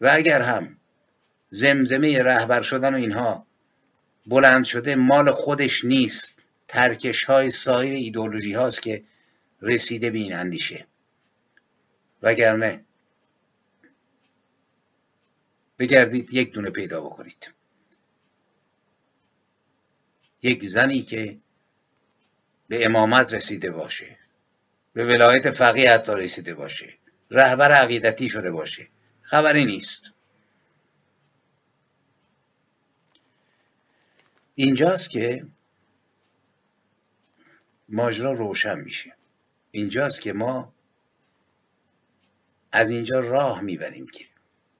و 0.00 0.10
اگر 0.12 0.42
هم 0.42 0.76
زمزمه 1.50 2.22
رهبر 2.22 2.62
شدن 2.62 2.94
و 2.94 2.96
اینها 2.96 3.46
بلند 4.26 4.64
شده 4.64 4.94
مال 4.94 5.30
خودش 5.30 5.84
نیست 5.84 6.44
ترکش 6.68 7.24
های 7.24 7.50
سایر 7.50 7.92
ایدولوژی 7.92 8.52
هاست 8.52 8.82
که 8.82 9.02
رسیده 9.62 10.10
به 10.10 10.18
این 10.18 10.34
اندیشه. 10.34 10.86
وگرنه 12.22 12.84
بگردید 15.78 16.34
یک 16.34 16.52
دونه 16.52 16.70
پیدا 16.70 17.00
بکنید. 17.00 17.52
یک 20.42 20.64
زنی 20.64 21.02
که 21.02 21.38
به 22.68 22.84
امامت 22.84 23.34
رسیده 23.34 23.70
باشه 23.70 24.18
به 24.92 25.04
ولایت 25.04 25.50
فقیه 25.50 25.92
حتی 25.92 26.12
رسیده 26.14 26.54
باشه 26.54 26.94
رهبر 27.30 27.72
عقیدتی 27.72 28.28
شده 28.28 28.50
باشه. 28.50 28.88
خبری 29.26 29.64
نیست. 29.64 30.12
اینجاست 34.54 35.10
که 35.10 35.46
ماجرا 37.88 38.32
روشن 38.32 38.78
میشه. 38.78 39.12
اینجاست 39.70 40.20
که 40.20 40.32
ما 40.32 40.72
از 42.72 42.90
اینجا 42.90 43.20
راه 43.20 43.60
می‌بریم 43.60 44.06
که 44.06 44.24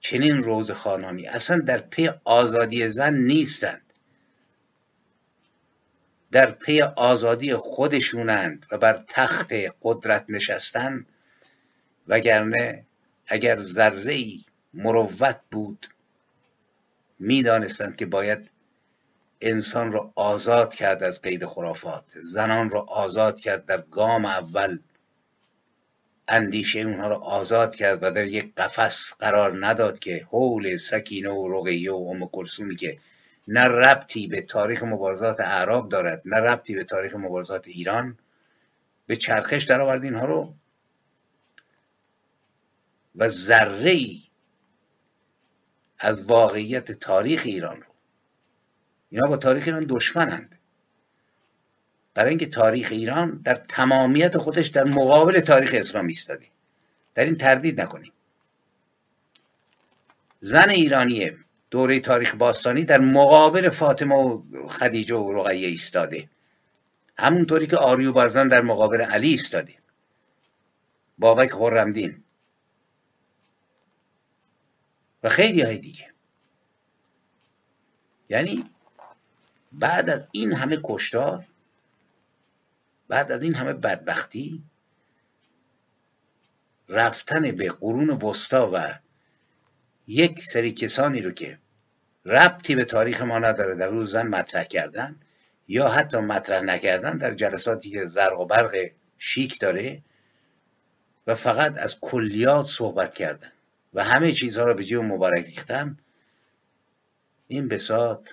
چنین 0.00 0.36
روزخانانی 0.36 1.26
اصلا 1.26 1.60
در 1.60 1.78
پی 1.78 2.10
آزادی 2.24 2.88
زن 2.88 3.14
نیستند. 3.14 3.92
در 6.30 6.50
پی 6.50 6.82
آزادی 6.82 7.54
خودشونند 7.54 8.66
و 8.72 8.78
بر 8.78 9.04
تخت 9.08 9.52
قدرت 9.82 10.24
نشستن 10.28 11.06
وگرنه 12.06 12.86
اگر 13.26 13.60
ذره 13.60 14.18
مروت 14.74 15.40
بود 15.50 15.86
می‌دانستند 17.18 17.96
که 17.96 18.06
باید 18.06 18.50
انسان 19.40 19.92
را 19.92 20.12
آزاد 20.14 20.74
کرد 20.74 21.02
از 21.02 21.22
قید 21.22 21.44
خرافات 21.44 22.18
زنان 22.20 22.70
را 22.70 22.80
آزاد 22.80 23.40
کرد 23.40 23.64
در 23.64 23.80
گام 23.80 24.24
اول. 24.24 24.78
اندیشه 26.28 26.80
اونها 26.80 27.08
را 27.08 27.18
آزاد 27.18 27.74
کرد 27.74 28.02
و 28.02 28.10
در 28.10 28.24
یک 28.24 28.54
قفس 28.54 29.14
قرار 29.18 29.66
نداد 29.66 29.98
که 29.98 30.26
حول 30.30 30.76
سکینه 30.76 31.30
و 31.30 31.48
رقیه 31.48 31.92
و 31.92 32.08
ام 32.10 32.28
کلثومی 32.28 32.76
که 32.76 32.98
نه 33.48 33.60
ربطی 33.60 34.26
به 34.26 34.42
تاریخ 34.42 34.82
مبارزات 34.82 35.40
اعراب 35.40 35.88
دارد 35.88 36.22
نه 36.24 36.36
ربطی 36.36 36.74
به 36.74 36.84
تاریخ 36.84 37.14
مبارزات 37.14 37.68
ایران 37.68 38.18
به 39.06 39.16
چرخش 39.16 39.64
در 39.64 39.80
آورد 39.80 40.04
اینها 40.04 40.24
رو 40.24 40.54
و 43.16 43.28
ذره 43.28 43.90
ای 43.90 44.22
از 45.98 46.26
واقعیت 46.26 46.92
تاریخ 46.92 47.42
ایران 47.44 47.76
رو. 47.76 47.92
اینا 49.10 49.26
با 49.26 49.36
تاریخ 49.36 49.62
ایران 49.66 49.86
دشمنند. 49.88 50.58
برای 52.14 52.28
اینکه 52.28 52.46
تاریخ 52.46 52.88
ایران 52.90 53.40
در 53.44 53.54
تمامیت 53.54 54.38
خودش 54.38 54.66
در 54.66 54.84
مقابل 54.84 55.40
تاریخ 55.40 55.70
اسلام 55.74 56.06
ایستاده. 56.06 56.46
در 57.14 57.24
این 57.24 57.36
تردید 57.36 57.80
نکنیم. 57.80 58.12
زن 60.40 60.70
ایرانی 60.70 61.32
دوره 61.70 62.00
تاریخ 62.00 62.34
باستانی 62.34 62.84
در 62.84 62.98
مقابل 62.98 63.68
فاطمه 63.68 64.14
و 64.14 64.42
خدیجه 64.68 65.14
و 65.14 65.32
رقیه 65.32 65.68
ایستاده. 65.68 66.28
همونطوری 67.18 67.66
که 67.66 67.76
آریو 67.76 68.12
بارزان 68.12 68.48
در 68.48 68.62
مقابل 68.62 69.00
علی 69.00 69.28
ایستاده. 69.28 69.74
بابک 71.18 71.50
خرمدین. 71.52 72.22
و 75.26 75.28
خیلی 75.28 75.62
های 75.62 75.78
دیگه. 75.78 76.12
یعنی 78.28 78.70
بعد 79.72 80.10
از 80.10 80.28
این 80.32 80.52
همه 80.52 80.78
کشتار 80.84 81.46
بعد 83.08 83.32
از 83.32 83.42
این 83.42 83.54
همه 83.54 83.72
بدبختی 83.72 84.62
رفتن 86.88 87.52
به 87.52 87.68
قرون 87.68 88.10
وسطا 88.10 88.70
و 88.74 88.98
یک 90.06 90.44
سری 90.44 90.72
کسانی 90.72 91.22
رو 91.22 91.30
که 91.30 91.58
ربطی 92.24 92.74
به 92.74 92.84
تاریخ 92.84 93.22
ما 93.22 93.38
نداره 93.38 93.76
در 93.76 93.86
روز 93.86 94.10
زن 94.10 94.26
مطرح 94.26 94.64
کردن 94.64 95.20
یا 95.68 95.88
حتی 95.88 96.18
مطرح 96.18 96.60
نکردن 96.60 97.18
در 97.18 97.34
جلساتی 97.34 97.90
که 97.90 98.06
زرق 98.06 98.40
و 98.40 98.44
برق 98.44 98.90
شیک 99.18 99.60
داره 99.60 100.02
و 101.26 101.34
فقط 101.34 101.78
از 101.78 102.00
کلیات 102.00 102.66
صحبت 102.66 103.14
کردن. 103.14 103.52
و 103.96 104.04
همه 104.04 104.32
چیزها 104.32 104.64
را 104.64 104.74
به 104.74 104.84
جیب 104.84 105.00
مبارک 105.00 105.46
ریختن 105.46 105.98
این 107.48 107.68
بساط 107.68 108.30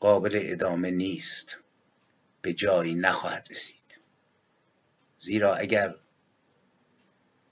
قابل 0.00 0.38
ادامه 0.42 0.90
نیست. 0.90 1.58
به 2.42 2.52
جایی 2.52 2.94
نخواهد 2.94 3.46
رسید. 3.50 4.00
زیرا 5.18 5.54
اگر 5.54 5.94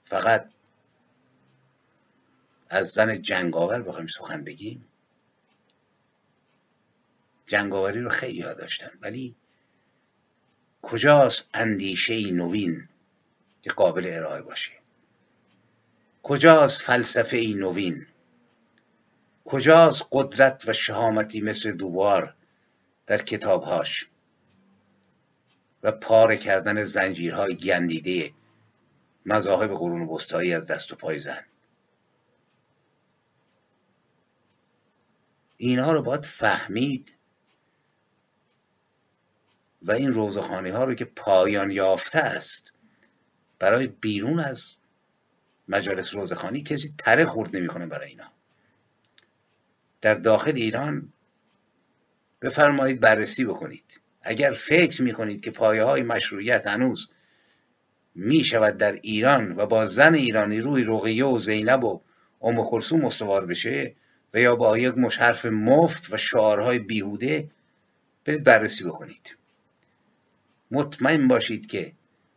فقط 0.01 0.49
از 2.69 2.87
زن 2.87 3.21
جنگاور 3.21 3.81
بخوایم 3.81 4.07
سخن 4.07 4.43
بگیم 4.43 4.85
جنگاوری 7.45 8.01
رو 8.01 8.09
خیلی 8.09 8.41
ها 8.41 8.53
داشتن. 8.53 8.91
ولی 9.01 9.35
کجاست 10.81 11.49
اندیشه 11.53 12.31
نوین 12.31 12.89
که 13.61 13.69
قابل 13.69 14.05
ارائه 14.07 14.41
باشه؟ 14.41 14.82
کجاست 16.23 16.81
فلسفه 16.81 17.53
نوین؟ 17.55 18.07
کجاست 19.45 20.07
قدرت 20.11 20.63
و 20.67 20.73
شهامتی 20.73 21.41
مثل 21.41 21.71
دوبار 21.71 22.35
در 23.05 23.17
کتابهاش؟ 23.17 24.09
و 25.83 25.91
پاره 25.91 26.37
کردن 26.37 26.83
زنجیرهای 26.83 27.55
گندیده 27.55 28.33
مذاهب 29.25 29.69
قرون 29.69 30.01
وسطایی 30.01 30.53
از 30.53 30.67
دست 30.67 30.93
و 30.93 30.95
پای 30.95 31.19
زن. 31.19 31.45
اینها 35.57 35.91
رو 35.91 36.01
باید 36.01 36.25
فهمید 36.25 37.13
و 39.81 39.91
این 39.91 40.11
روزخانی 40.11 40.69
ها 40.69 40.83
رو 40.83 40.95
که 40.95 41.05
پایان 41.05 41.71
یافته 41.71 42.19
است 42.19 42.71
برای 43.59 43.87
بیرون 43.87 44.39
از 44.39 44.75
مجالس 45.73 46.15
روزخانی 46.15 46.63
کسی 46.63 46.93
تره 46.97 47.25
خورد 47.25 47.55
نمی‌کنه 47.55 47.85
برای 47.85 48.09
اینا. 48.09 48.31
در 50.01 50.13
داخل 50.13 50.53
ایران 50.55 51.13
بفرمایید 52.41 52.99
بررسی 52.99 53.45
بکنید. 53.45 54.01
اگر 54.21 54.51
فکر 54.51 55.01
می‌کنید 55.01 55.41
که 55.41 55.51
پایه 55.51 55.83
های 55.83 56.03
مشروعیت 56.03 56.67
هنوز 56.67 57.09
می 58.15 58.43
شود 58.43 58.77
در 58.77 58.91
ایران 58.91 59.51
و 59.51 59.65
با 59.65 59.85
زن 59.85 60.13
ایرانی 60.13 60.59
روی 60.59 60.83
رقیه 60.83 61.25
و 61.25 61.39
زینب 61.39 61.83
و 61.83 62.01
ام 62.41 62.69
کلثوم 62.69 63.05
استوار 63.05 63.45
بشه 63.45 63.95
و 64.33 64.39
یا 64.39 64.55
با 64.55 64.77
یک 64.77 64.97
مشحرف 64.97 65.45
مفت 65.45 66.13
و 66.13 66.17
شعارهای 66.17 66.79
بیهوده 66.79 67.49
برید 68.25 68.43
بررسی 68.43 68.83
بکنید. 68.83 69.37
مطمئن 70.71 71.27
باشید 71.27 71.65
که 71.65 71.91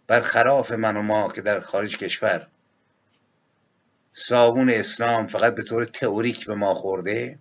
برخلاف 0.07 0.73
من 0.73 0.97
و 0.97 1.03
ما 1.03 1.33
که 1.33 1.43
در 1.43 1.61
خارج 1.61 1.97
کشور 1.97 2.49
صابون 4.19 4.71
اسلام 4.71 5.27
فقط 5.27 5.55
به 5.55 5.63
طور 5.63 5.85
تئوریک 5.85 6.47
به 6.47 6.55
ما 6.55 6.75
خورده 6.75 7.39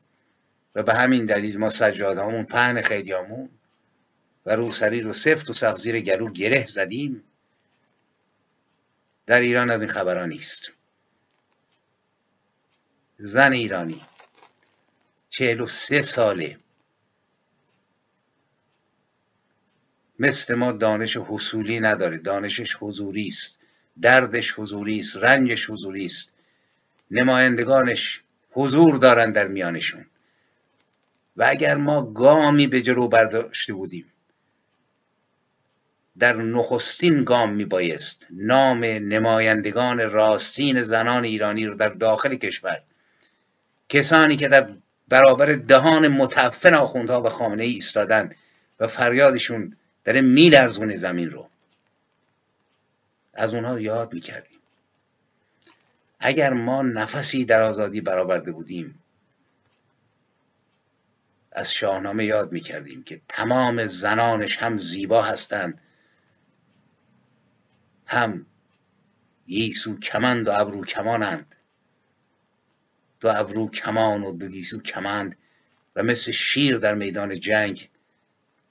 و 0.75 0.83
به 0.83 0.93
همین 0.93 1.25
دلیل 1.25 1.57
ما 1.57 1.69
همون 2.01 2.45
پهن 2.45 2.81
خیلیامون 2.81 3.49
و 4.45 4.55
روسری 4.55 5.01
رو 5.01 5.13
سفت 5.13 5.49
و 5.49 5.53
سخت 5.53 5.77
زیر 5.77 6.01
گلو 6.01 6.31
گره 6.31 6.65
زدیم. 6.65 7.23
در 9.25 9.39
ایران 9.39 9.69
از 9.69 9.81
این 9.81 9.91
خبرها 9.91 10.25
نیست. 10.25 10.73
زن 13.19 13.53
ایرانی 13.53 14.01
چهل 15.29 15.61
و 15.61 15.67
سه 15.67 16.01
ساله. 16.01 16.59
مثل 20.19 20.55
ما 20.55 20.71
دانش 20.71 21.17
حصولی 21.17 21.79
نداره. 21.79 22.17
دانشش 22.17 22.77
حضوری 22.79 23.27
است 23.27 23.59
دردش 24.01 24.59
حضوری 24.59 24.99
است 24.99 25.17
رنجش 25.17 25.69
حضوری 25.69 26.05
است 26.05 26.34
نمایندگانش 27.11 28.21
حضور 28.51 28.97
دارن 28.97 29.31
در 29.31 29.47
میانشون. 29.47 30.05
و 31.37 31.45
اگر 31.47 31.75
ما 31.75 32.03
گامی 32.03 32.67
به 32.67 32.81
جلو 32.81 33.07
برداشته 33.07 33.73
بودیم 33.73 34.05
در 36.19 36.33
نخستین 36.33 37.23
گام 37.23 37.53
می 37.53 37.65
بایست 37.65 38.27
نام 38.29 38.85
نمایندگان 38.85 40.09
راستین 40.09 40.83
زنان 40.83 41.23
ایرانی 41.23 41.65
رو 41.65 41.75
در 41.75 41.89
داخل 41.89 42.35
کشور 42.35 42.81
کسانی 43.89 44.35
که 44.35 44.47
در 44.47 44.69
برابر 45.07 45.53
دهان 45.53 46.07
متفن 46.07 46.73
آخوندها 46.73 47.21
و 47.21 47.29
خامنه 47.29 47.63
ای 47.63 47.71
ایستادن 47.71 48.31
و 48.79 48.87
فریادشون 48.87 49.77
داره 50.03 50.21
میلرزونه 50.21 50.95
زمین 50.95 51.29
رو 51.29 51.49
از 53.33 53.55
اونها 53.55 53.79
یاد 53.79 54.13
می‌کردیم. 54.13 54.54
اگر 56.27 56.53
ما 56.53 56.81
نفسی 56.81 57.45
در 57.45 57.61
آزادی 57.61 58.01
برآورده 58.01 58.51
بودیم 58.51 59.03
از 61.51 61.73
شاهنامه 61.73 62.25
یاد 62.25 62.51
می‌کردیم 62.51 63.03
که 63.03 63.21
تمام 63.27 63.85
زنانش 63.85 64.57
هم 64.57 64.77
زیبا 64.77 65.21
هستند. 65.21 65.81
هم 68.05 68.45
گیسو 69.47 69.99
کمند 69.99 70.47
و 70.47 70.51
ابرو 70.51 70.85
کمانند. 70.85 71.55
دو 73.19 73.29
ابرو 73.29 73.69
کمان 73.69 74.23
و 74.23 74.31
دو 74.31 74.47
گیسو 74.47 74.81
کمند 74.81 75.37
و 75.95 76.03
مثل 76.03 76.31
شیر 76.31 76.77
در 76.77 76.93
میدان 76.93 77.39
جنگ 77.39 77.89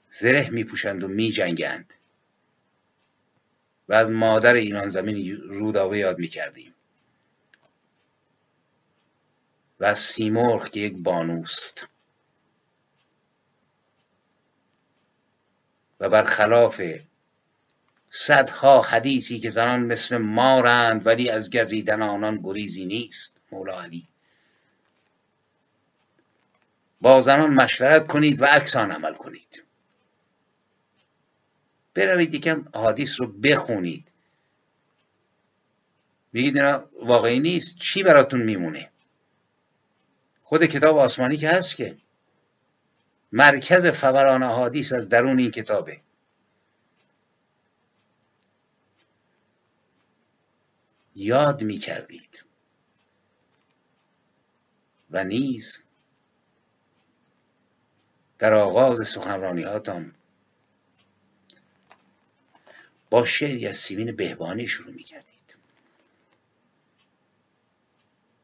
زره 0.09 0.49
میپوشند 0.49 1.03
و 1.03 1.07
میجنگند. 1.07 1.93
و 3.89 3.93
از 3.93 4.11
مادر 4.11 4.53
ایران 4.53 4.87
زمین 4.87 5.37
رودابه 5.49 5.97
یاد 5.97 6.19
می‌کردیم. 6.19 6.74
و 9.79 9.95
سیمرغ 9.95 10.69
که 10.69 10.79
یک 10.79 10.97
بانوست. 10.97 11.87
و 15.99 16.09
برخلاف 16.09 16.81
صدها 18.09 18.81
حدیثی 18.81 19.39
که 19.39 19.49
زنان 19.49 19.79
مثل 19.79 20.17
مارند 20.17 21.07
ولی 21.07 21.29
از 21.29 21.49
گزیدن 21.49 22.01
آنان 22.01 22.39
گریزی 22.43 22.85
نیست 22.85 23.33
مولا 23.51 23.81
علی. 23.81 24.07
با 27.01 27.21
زنان 27.21 27.53
مشورت 27.53 28.07
کنید 28.07 28.41
و 28.41 28.45
عکسان 28.45 28.91
عمل 28.91 29.13
کنید. 29.13 29.63
بروید 31.93 32.33
یکم 32.33 32.65
حادیث 32.73 33.19
رو 33.19 33.27
بخونید. 33.27 34.07
بگید 36.33 36.57
اینا 36.57 36.89
واقعی 37.05 37.39
نیست؟ 37.39 37.75
چی 37.79 38.03
براتون 38.03 38.41
میمونه؟ 38.41 38.91
خود 40.47 40.65
کتاب 40.65 40.97
آسمانی 40.97 41.37
که 41.37 41.49
هست 41.49 41.75
که 41.75 41.97
مرکز 43.31 43.85
فوران 43.85 44.43
حادیث 44.43 44.93
از 44.93 45.09
درون 45.09 45.39
این 45.39 45.51
کتابه. 45.51 46.01
یاد 51.15 51.63
می 51.63 51.77
کردید 51.77 52.45
و 55.11 55.23
نیز 55.23 55.81
در 58.39 58.53
آغاز 58.53 59.07
سخنرانی 59.07 59.63
هاتان 59.63 60.15
با 63.09 63.25
شعری 63.25 63.67
از 63.67 63.77
سیمین 63.77 64.15
بهبانی 64.15 64.67
شروع 64.67 64.93
می 64.93 65.03
کردید 65.03 65.34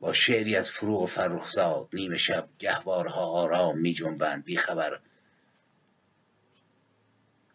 با 0.02 0.14
شعری 0.14 0.56
از 0.56 0.72
فروغ 0.72 1.08
فرخزاد 1.08 1.90
نیمه 1.94 2.18
شب 2.18 2.50
گهوارها 2.60 3.26
آرام 3.26 3.78
می 3.78 3.94
جنبند 3.94 4.44
بی 4.44 4.58
خبر 4.58 5.00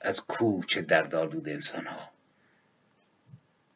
از 0.01 0.21
کوچه 0.21 0.83
در 0.83 1.03
انسان 1.03 1.49
انسانها 1.49 2.11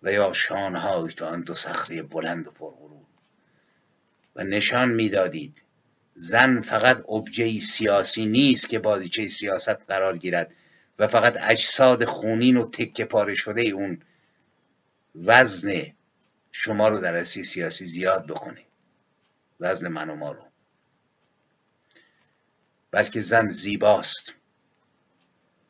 و 0.02 0.12
یا 0.12 0.32
شانهای 0.32 1.12
تو 1.12 1.26
آن 1.26 1.40
دو 1.40 1.54
صخره 1.54 2.02
بلند 2.02 2.46
و 2.46 2.50
پرغرور 2.50 3.06
و 4.36 4.44
نشان 4.44 4.88
می‌دادید 4.88 5.62
زن 6.14 6.60
فقط 6.60 7.10
ابژه 7.10 7.60
سیاسی 7.60 8.26
نیست 8.26 8.68
که 8.68 8.78
بازیچه 8.78 9.28
سیاست 9.28 9.68
قرار 9.88 10.18
گیرد 10.18 10.54
و 10.98 11.06
فقط 11.06 11.36
اجساد 11.40 12.04
خونین 12.04 12.56
و 12.56 12.70
تکه 12.70 13.04
پاره 13.04 13.34
شده 13.34 13.62
اون 13.62 14.02
وزن 15.14 15.82
شما 16.52 16.88
رو 16.88 17.00
در 17.00 17.16
اسی 17.16 17.42
سیاسی 17.42 17.86
زیاد 17.86 18.26
بکنه 18.26 18.66
وزن 19.60 19.88
من 19.88 20.10
و 20.10 20.14
ما 20.14 20.32
رو. 20.32 20.46
بلکه 22.90 23.20
زن 23.20 23.50
زیباست. 23.50 24.36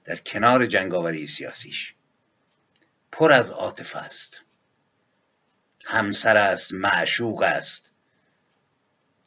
در 0.05 0.16
کنار 0.16 0.66
جنگاوری 0.66 1.26
سیاسیش. 1.26 1.95
پر 3.12 3.33
از 3.33 3.51
عاطفه 3.51 3.99
است. 3.99 4.45
همسر 5.85 6.37
است 6.37 6.72
معشوق 6.72 7.43
است. 7.43 7.91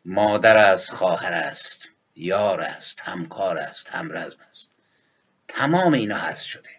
مادر 0.06 0.58
است 0.58 0.92
خواهر 0.92 1.34
است. 1.34 1.90
یار 2.16 2.62
است 2.62 3.00
همکار 3.00 3.58
است 3.58 3.90
همرزم 3.90 4.42
است. 4.50 4.70
تمام 5.48 5.94
اینا 5.94 6.18
هست 6.18 6.46
شده. 6.46 6.70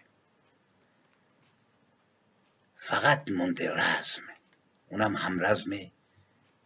فقط 2.75 3.31
مونده 3.31 3.71
رزم. 3.73 4.34
اونم 4.89 5.15
همرزم 5.15 5.71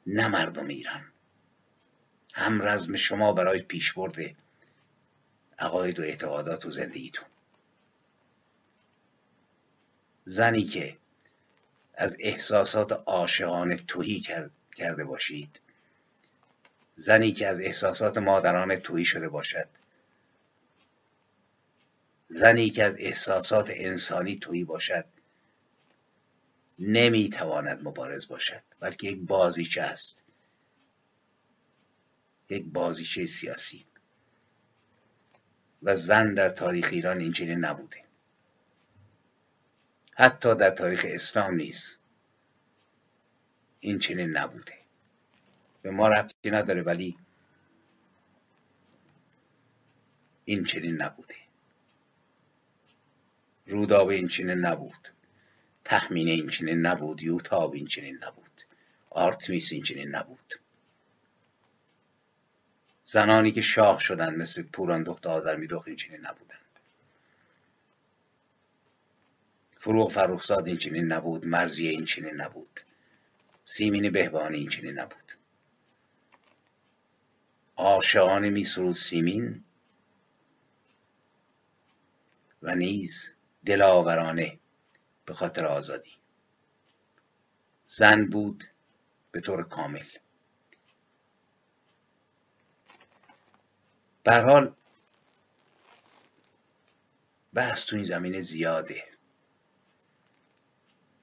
نه 0.07 0.27
مردم 0.27 0.67
ایران. 0.67 1.11
همرزم 2.33 2.95
شما 2.95 3.33
برای 3.33 3.61
پیش 3.61 3.93
برده 3.93 4.35
عقاید 5.59 5.99
و 5.99 6.03
اعتقادات 6.03 6.65
و 6.65 6.69
زندگیتون. 6.69 7.25
زنی 10.25 10.63
که 10.63 10.97
از 11.93 12.17
احساسات 12.19 12.91
عاشقانه 12.91 13.75
توهی 13.75 14.23
کرده 14.75 15.03
باشید 15.05 15.61
زنی 16.95 17.31
که 17.31 17.47
از 17.47 17.59
احساسات 17.59 18.17
مادران 18.17 18.75
توهی 18.75 19.05
شده 19.05 19.29
باشد 19.29 19.67
زنی 22.27 22.69
که 22.69 22.83
از 22.83 22.95
احساسات 22.99 23.69
انسانی 23.73 24.35
تویی 24.35 24.63
باشد 24.63 25.05
نمی‌تواند 26.79 27.87
مبارز 27.87 28.27
باشد 28.27 28.63
بلکه 28.79 29.07
یک 29.07 29.19
بازیچه 29.19 29.81
است. 29.81 30.23
یک 32.49 32.65
بازیچه 32.65 33.25
سیاسی. 33.25 33.85
و 35.83 35.95
زن 35.95 36.33
در 36.33 36.49
تاریخ 36.49 36.89
ایران 36.91 37.19
اینچنین 37.19 37.65
نبوده. 37.65 38.03
حتی 40.13 40.55
در 40.55 40.69
تاریخ 40.69 41.05
اسلام 41.09 41.55
نیست 41.55 41.99
این 43.79 43.99
چنین 43.99 44.37
نبوده. 44.37 44.73
به 45.81 45.91
ما 45.91 46.07
ربطی 46.07 46.51
نداره 46.51 46.81
ولی 46.81 47.17
این 50.45 50.63
چنین 50.63 51.01
نبوده. 51.01 51.35
روداب 53.67 54.07
این 54.07 54.27
چنین 54.27 54.57
نبود. 54.57 55.07
تخمین 55.85 56.27
این 56.27 56.47
چنین 56.47 56.85
نبود 56.85 57.23
یوتاب 57.23 57.73
این 57.73 57.87
چنین 57.87 58.15
نبود 58.23 58.49
آرتمیس 59.09 59.73
این 59.73 59.83
چنین 59.83 60.15
نبود. 60.15 60.53
زنانی 63.03 63.51
که 63.51 63.61
شاه 63.61 63.99
شدند 63.99 64.37
مثل 64.37 64.63
پوران 64.63 65.03
دخت 65.03 65.27
آذرمیدخت 65.27 65.87
این 65.87 65.97
چنین 65.97 66.19
نبودند. 66.25 66.79
فروغ 69.77 70.11
فرخزاد 70.11 70.67
این 70.67 70.77
چنین 70.77 71.05
نبود 71.05 71.45
مرزیه 71.45 71.89
این 71.91 72.05
چنین 72.05 72.41
نبود 72.41 72.79
سیمین 73.65 74.11
بهبانی 74.11 74.57
این 74.57 74.69
چنین 74.69 74.99
نبود. 74.99 75.33
عاشقانه 77.77 78.49
می 78.49 78.63
سرود 78.63 78.95
سیمین 78.95 79.63
و 82.61 82.75
نیز 82.75 83.33
دلاورانه 83.65 84.58
به 85.29 85.35
خاطر 85.35 85.65
آزادی. 85.65 86.11
زن 87.87 88.25
بود 88.25 88.63
به 89.31 89.41
طور 89.41 89.63
کامل. 89.63 90.05
به 94.23 94.35
حال 94.35 94.75
بحث 97.53 97.85
تو 97.85 97.95
این 97.95 98.05
زمینه 98.05 98.41
زیاده. 98.41 99.03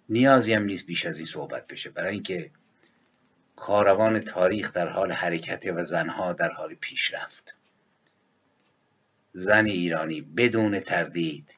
نیازی 0.08 0.54
هم 0.54 0.62
نیست 0.62 0.86
بیش 0.86 1.06
از 1.06 1.16
این 1.16 1.26
صحبت 1.26 1.66
بشه. 1.66 1.90
برای 1.90 2.14
اینکه 2.14 2.50
کاروان 3.56 4.20
تاریخ 4.20 4.72
در 4.72 4.88
حال 4.88 5.12
حرکت 5.12 5.66
و 5.66 5.84
زنها 5.84 6.32
در 6.32 6.50
حال 6.52 6.74
پیشرفت. 6.74 7.56
زن 9.34 9.64
ایرانی 9.64 10.20
بدون 10.20 10.80
تردید 10.80 11.56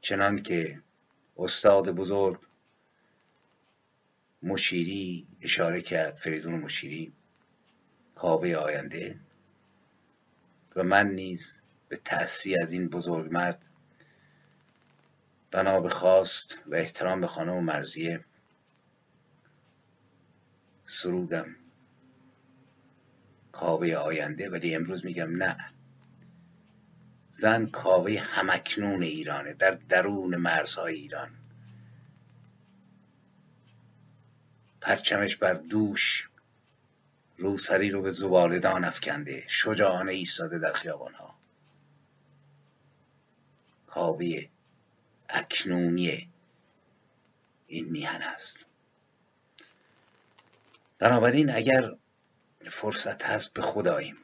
چنان 0.00 0.42
که 0.42 0.82
استاد 1.36 1.90
بزرگ 1.90 2.40
مشیری 4.42 5.26
اشاره 5.42 5.82
کرد 5.82 6.16
فریدون 6.16 6.54
مشیری 6.54 7.12
کاوه 8.14 8.54
آینده. 8.54 9.20
و 10.76 10.82
من 10.82 11.10
نیز 11.10 11.60
به 11.88 11.96
تأسی 11.96 12.56
از 12.62 12.72
این 12.72 12.88
بزرگ 12.88 13.32
مرد 13.32 13.66
بنا 15.50 15.80
به 15.80 15.88
خواست 15.88 16.62
و 16.66 16.74
احترام 16.74 17.20
به 17.20 17.26
خانم 17.26 17.64
مرزیه 17.64 18.24
سرودم. 20.86 21.56
کاوه 23.52 23.94
آینده 23.94 24.50
ولی 24.50 24.74
امروز 24.74 25.04
میگم 25.04 25.36
نه. 25.36 25.77
زن 27.38 27.66
کاوه 27.66 28.20
همکنون 28.20 29.02
ایرانه 29.02 29.54
در 29.54 29.70
درون 29.70 30.36
مرزهای 30.36 30.94
ایران. 30.94 31.30
پرچمش 34.80 35.36
بر 35.36 35.54
دوش 35.54 36.28
روسری 37.36 37.90
رو 37.90 38.02
به 38.02 38.10
زبالدان 38.10 38.84
افکنده 38.84 39.44
شجاعانه 39.48 40.12
ایستاده 40.12 40.58
در 40.58 40.72
خیابانها. 40.72 41.34
کاوه 43.86 44.48
اکنونی 45.28 46.30
این 47.66 47.88
میهن 47.88 48.22
است. 48.22 48.66
بنابراین 50.98 51.50
اگر 51.50 51.96
فرصت 52.70 53.22
هست 53.22 53.52
به 53.54 53.62
خداییم. 53.62 54.16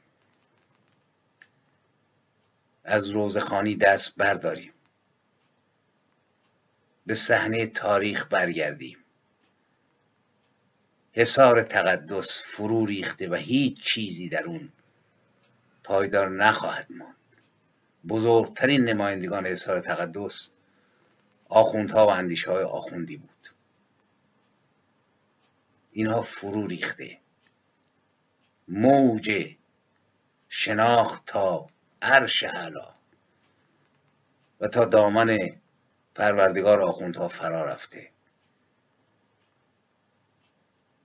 از 2.85 3.11
روزخانی 3.11 3.77
دست 3.77 4.17
برداریم. 4.17 4.73
به 7.07 7.15
صحنه 7.15 7.67
تاریخ 7.67 8.27
برگردیم. 8.31 8.99
حصار 11.13 11.63
تقدس 11.63 12.43
فرو 12.45 12.87
ریخته 12.87 13.31
و 13.31 13.35
هیچ 13.35 13.81
چیزی 13.81 14.29
در 14.29 14.43
اون 14.45 14.73
پایدار 15.85 16.31
نخواهد 16.31 16.87
ماند. 16.91 17.15
بزرگترین 18.09 18.85
نمایندگان 18.85 19.47
حصار 19.47 19.81
تقدس 19.81 20.51
آخوندها 21.49 22.07
و 22.07 22.11
اندیشه 22.11 22.51
های 22.51 22.65
آخوندی 22.65 23.17
بود. 23.17 23.49
اینها 25.93 26.23
فرو 26.23 26.67
ریخته. 26.67 27.19
موج 28.69 29.57
شناخت 30.49 31.27
تا 31.27 31.67
عرش 32.05 32.43
علا 32.43 32.95
و 34.61 34.69
تا 34.69 34.85
دامن 34.85 35.39
پروردگار 36.15 36.81
آخوندها 36.81 37.29
فرا 37.29 37.65
رفته. 37.65 38.11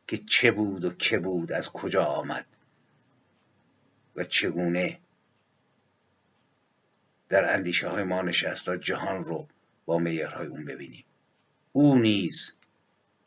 که 0.07 0.17
چه 0.17 0.51
بود 0.51 0.83
و 0.83 0.93
که 0.93 1.19
بود 1.19 1.51
از 1.51 1.71
کجا 1.71 2.05
آمد 2.05 2.45
و 4.15 4.23
چگونه 4.23 4.99
در 7.29 7.53
اندیشه 7.53 7.89
های 7.89 8.03
ما 8.03 8.21
نشست 8.21 8.65
تا 8.65 8.77
جهان 8.77 9.23
رو 9.23 9.47
با 9.85 9.97
میارهای 9.97 10.47
اون 10.47 10.65
ببینیم. 10.65 11.05
او 11.71 11.97
نیز 11.97 12.53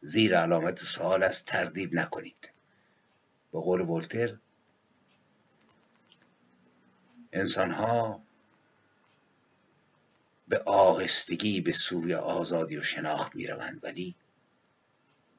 زیر 0.03 0.39
علامت 0.39 0.79
سوال 0.79 1.23
است 1.23 1.47
تردید 1.47 1.99
نکنید. 1.99 2.51
به 3.53 3.61
قول 3.61 3.81
ولتر 3.81 4.39
انسانها 7.33 8.23
به 10.49 10.59
آهستگی 10.67 11.61
به 11.61 11.73
سوی 11.73 12.15
آزادی 12.15 12.77
و 12.77 12.83
شناخت 12.83 13.35
می‌روند 13.37 13.85
ولی 13.85 14.15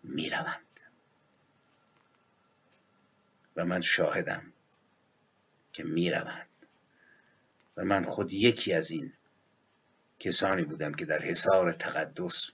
می‌روند. 0.04 0.80
و 3.56 3.66
من 3.66 3.82
شاهدم 3.82 4.54
که 5.74 5.84
می‌روند. 5.84 6.50
و 7.78 7.86
من 7.86 8.04
خود 8.04 8.34
یکی 8.34 8.74
از 8.74 8.92
این 8.92 9.14
کسانی 10.20 10.64
بودم 10.64 10.92
که 10.92 11.06
در 11.06 11.22
حصار 11.22 11.72
تقدس 11.72 12.52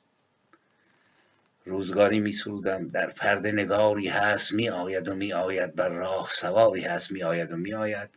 روزگاری 1.66 2.20
می 2.20 2.34
سرودم 2.34 2.88
در 2.88 3.10
پرده 3.10 3.52
نگاری 3.52 4.08
هست 4.08 4.54
می 4.54 4.70
آید 4.70 5.08
و 5.08 5.16
می 5.16 5.34
آید 5.34 5.76
بر 5.76 5.90
راه 5.90 6.30
سواری 6.30 6.82
هست 6.82 7.12
می 7.12 7.24
آید 7.24 7.52
و 7.52 7.58
می 7.58 7.74
آید 7.74 8.10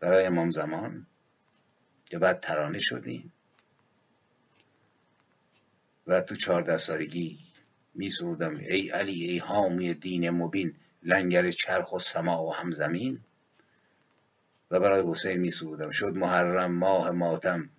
برای 0.00 0.26
امام 0.26 0.50
زمان 0.50 1.06
که 2.04 2.18
بعد 2.18 2.40
ترانه 2.40 2.78
شدیم. 2.78 3.32
و 6.06 6.20
تو 6.20 6.34
چهارده 6.34 6.76
سالگی 6.76 7.38
می 7.94 8.10
سرودم 8.10 8.56
ای 8.56 8.90
علی 8.90 9.24
ای 9.24 9.38
حامی 9.38 9.94
دین 9.94 10.30
مبین 10.30 10.74
لنگر 11.02 11.50
چرخ 11.50 11.92
و 11.92 11.98
سما 11.98 12.44
و 12.44 12.54
هم 12.54 12.70
زمین 12.70 13.20
و 14.70 14.80
برای 14.80 15.10
حسین 15.10 15.40
می 15.40 15.50
سرودم 15.50 15.90
شد 15.90 16.16
محرم 16.16 16.72
ماه 16.72 17.10
ماتم. 17.10 17.70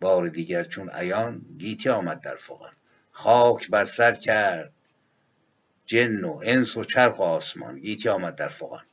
بار 0.00 0.28
دیگر 0.28 0.64
چون 0.64 0.90
عیان 0.90 1.46
گیتی 1.58 1.88
آمد 1.88 2.20
در 2.20 2.36
فغان. 2.36 2.72
خاک 3.10 3.70
بر 3.70 3.84
سر 3.84 4.14
کرد 4.14 4.72
جن 5.86 6.24
و 6.24 6.40
انس 6.44 6.76
و 6.76 6.84
چرخ 6.84 7.18
و 7.18 7.22
آسمان 7.22 7.80
گیتی 7.80 8.08
آمد 8.08 8.34
در 8.34 8.48
فغان. 8.48 8.84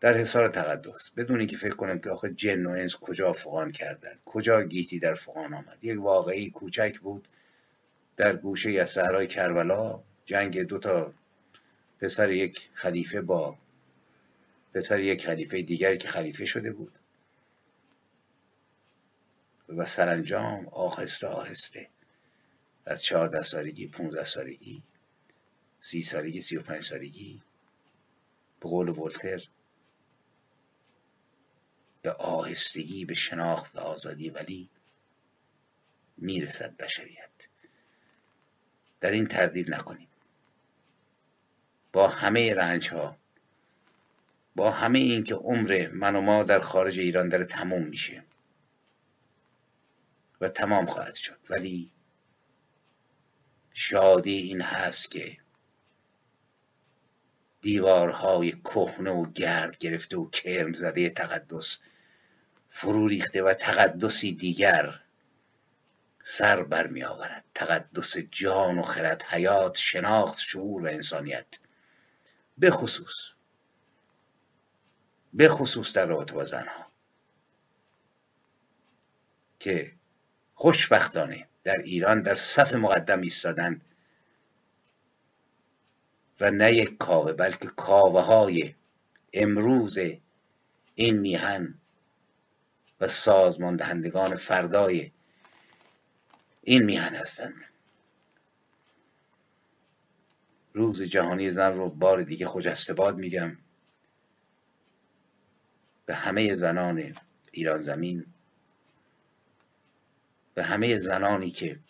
در 0.00 0.16
حصار 0.16 0.48
تقدس. 0.48 1.10
بدون 1.10 1.38
اینکه 1.38 1.56
فکر 1.56 1.76
کنم 1.76 1.98
که 1.98 2.10
آخه 2.10 2.30
جن 2.30 2.66
و 2.66 2.70
انس 2.70 2.96
کجا 2.96 3.32
فغان 3.32 3.72
کردند 3.72 4.20
کجا 4.24 4.62
گیتی 4.62 4.98
در 4.98 5.14
فغان 5.14 5.54
آمد. 5.54 5.78
یک 5.82 6.00
واقعی 6.00 6.50
کوچک 6.50 6.98
بود 6.98 7.28
در 8.16 8.36
گوشه 8.36 8.70
از 8.70 8.90
صحرای 8.90 9.26
کربلا. 9.26 10.02
جنگ 10.26 10.62
دو 10.62 10.78
تا 10.78 11.12
پسر 12.00 12.30
یک 12.30 12.70
خلیفه 12.72 13.20
با 13.20 13.58
پسر 14.74 15.00
یک 15.00 15.26
خلیفه 15.26 15.62
دیگری 15.62 15.98
که 15.98 16.08
خلیفه 16.08 16.44
شده 16.44 16.72
بود. 16.72 16.98
و 19.68 19.84
سرانجام 19.84 20.68
آهسته 20.68 21.26
آهسته. 21.26 21.88
از 22.86 23.02
چهارده 23.02 23.42
سالگی 23.42 23.86
پونزده 23.86 24.24
سالگی 24.24 24.82
سی 25.80 26.02
سالگی 26.02 26.42
سی 26.42 26.56
و 26.56 26.62
پنج 26.62 26.82
سالگی 26.82 27.42
به 28.60 28.68
قول 28.68 28.88
ولتر 28.88 29.48
به 32.08 32.14
آهستگی 32.14 33.04
به 33.04 33.14
شناخت 33.14 33.76
و 33.76 33.78
آزادی 33.78 34.30
ولی 34.30 34.68
می‌رسد 36.16 36.76
بشریت. 36.76 37.48
در 39.00 39.10
این 39.10 39.26
تردید 39.26 39.74
نکنیم. 39.74 40.08
با 41.92 42.08
همه 42.08 42.54
رنج 42.54 42.88
ها 42.88 43.16
با 44.56 44.70
همه 44.70 44.98
این 44.98 45.24
که 45.24 45.34
عمر 45.34 45.90
من 45.92 46.16
و 46.16 46.20
ما 46.20 46.42
در 46.42 46.58
خارج 46.58 47.00
ایران 47.00 47.28
داره 47.28 47.44
تموم 47.44 47.82
میشه 47.82 48.24
و 50.40 50.48
تمام 50.48 50.84
خواهد 50.84 51.14
شد. 51.14 51.38
ولی 51.50 51.90
شادی 53.74 54.36
این 54.38 54.60
هست 54.60 55.10
که 55.10 55.38
دیوارهای 57.60 58.52
کهنه 58.52 59.10
و 59.10 59.30
گرد 59.32 59.78
گرفته 59.78 60.16
و 60.16 60.30
کرم 60.30 60.72
زده 60.72 61.10
تقدس 61.10 61.80
فرو 62.68 63.08
ریخته 63.08 63.42
و 63.42 63.54
تقدسی 63.54 64.32
دیگر 64.32 65.00
سر 66.24 66.62
برمی 66.62 67.04
آورد. 67.04 67.44
تقدس 67.54 68.18
جان 68.18 68.78
و 68.78 68.82
خرد 68.82 69.22
حیات 69.22 69.76
شناخت 69.76 70.38
شعور 70.38 70.86
و 70.86 70.88
انسانیت. 70.88 71.46
به 72.58 72.70
خصوص 72.70 73.32
به 75.34 75.48
خصوص 75.48 75.92
در 75.92 76.06
رابطه 76.06 76.34
با 76.34 76.44
زنها 76.44 76.86
که 79.58 79.92
خوشبختانه 80.54 81.48
در 81.64 81.78
ایران 81.78 82.20
در 82.20 82.34
صف 82.34 82.74
مقدم 82.74 83.20
ایستادند 83.20 83.80
و 86.40 86.50
نه 86.50 86.72
یک 86.72 86.98
کاوه 86.98 87.32
بلکه 87.32 87.68
کاوه 87.68 88.20
های 88.20 88.74
امروز 89.32 89.98
این 90.94 91.18
میهن 91.18 91.74
و 93.00 93.06
سازمان 93.06 93.76
دهندگان 93.76 94.36
فردای 94.36 95.12
این 96.62 96.82
میهن 96.82 97.14
هستند. 97.14 97.64
روز 100.72 101.02
جهانی 101.02 101.50
زن 101.50 101.72
رو 101.72 101.90
بار 101.90 102.22
دیگه 102.22 102.46
خجسته 102.46 102.94
باد 102.94 103.16
میگم. 103.16 103.58
به 106.06 106.14
همه 106.14 106.54
زنان 106.54 107.14
ایران 107.52 107.78
زمین. 107.78 108.26
به 110.54 110.64
همه 110.64 110.98
زنانی 110.98 111.50
که 111.50 111.80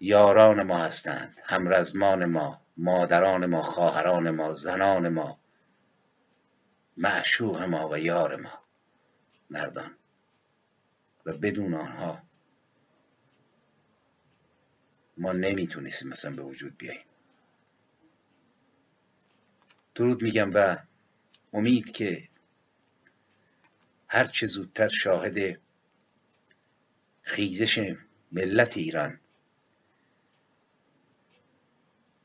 یاران 0.00 0.62
ما 0.62 0.78
هستند 0.78 1.40
همرزمان 1.44 2.24
ما 2.24 2.60
مادران 2.76 3.46
ما 3.46 3.62
خواهران 3.62 4.30
ما 4.30 4.52
زنان 4.52 5.08
ما 5.08 5.38
معشوق 6.96 7.62
ما 7.62 7.88
و 7.88 7.98
یار 7.98 8.36
ما. 8.36 8.63
مردان 9.50 9.96
و 11.26 11.32
بدون 11.32 11.74
آنها 11.74 12.22
ما 15.16 15.32
نمی‌تونستیم 15.32 16.08
مثلا 16.08 16.36
به 16.36 16.42
وجود 16.42 16.78
بیاییم. 16.78 17.04
درود 19.94 20.22
میگم 20.22 20.50
و 20.54 20.76
امید 21.52 21.92
که 21.92 22.28
هر 24.08 24.24
چه 24.24 24.46
زودتر 24.46 24.88
شاهد 24.88 25.60
خیزش 27.22 27.94
ملت 28.32 28.76
ایران 28.76 29.20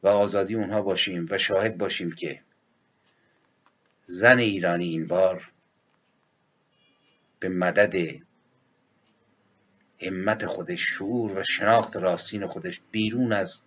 و 0.04 0.08
آزادی 0.08 0.56
اونها 0.56 0.82
باشیم 0.82 1.26
و 1.30 1.38
شاهد 1.38 1.78
باشیم 1.78 2.12
که 2.12 2.42
زن 4.08 4.40
ایرانی 4.40 4.86
این 4.86 5.08
بار 5.08 5.52
به 7.40 7.50
مدد 7.50 7.94
همت 10.02 10.46
خودش 10.46 10.82
شعور 10.82 11.40
و 11.40 11.44
شناخت 11.44 11.98
راستین 11.98 12.46
خودش 12.46 12.82
بیرون 12.92 13.34
از 13.34 13.62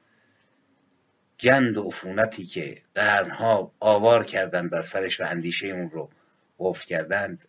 گند 1.41 1.77
و 1.77 1.83
عفونتی 1.83 2.45
که 2.45 2.83
قرنها 2.95 3.73
آوار 3.81 4.25
کردند 4.25 4.71
بر 4.71 4.83
سرش 4.83 5.21
و 5.21 5.25
اندیشه 5.27 5.67
اون 5.67 5.91
رو 5.91 6.11
قفل 6.59 6.87
کردند 6.87 7.45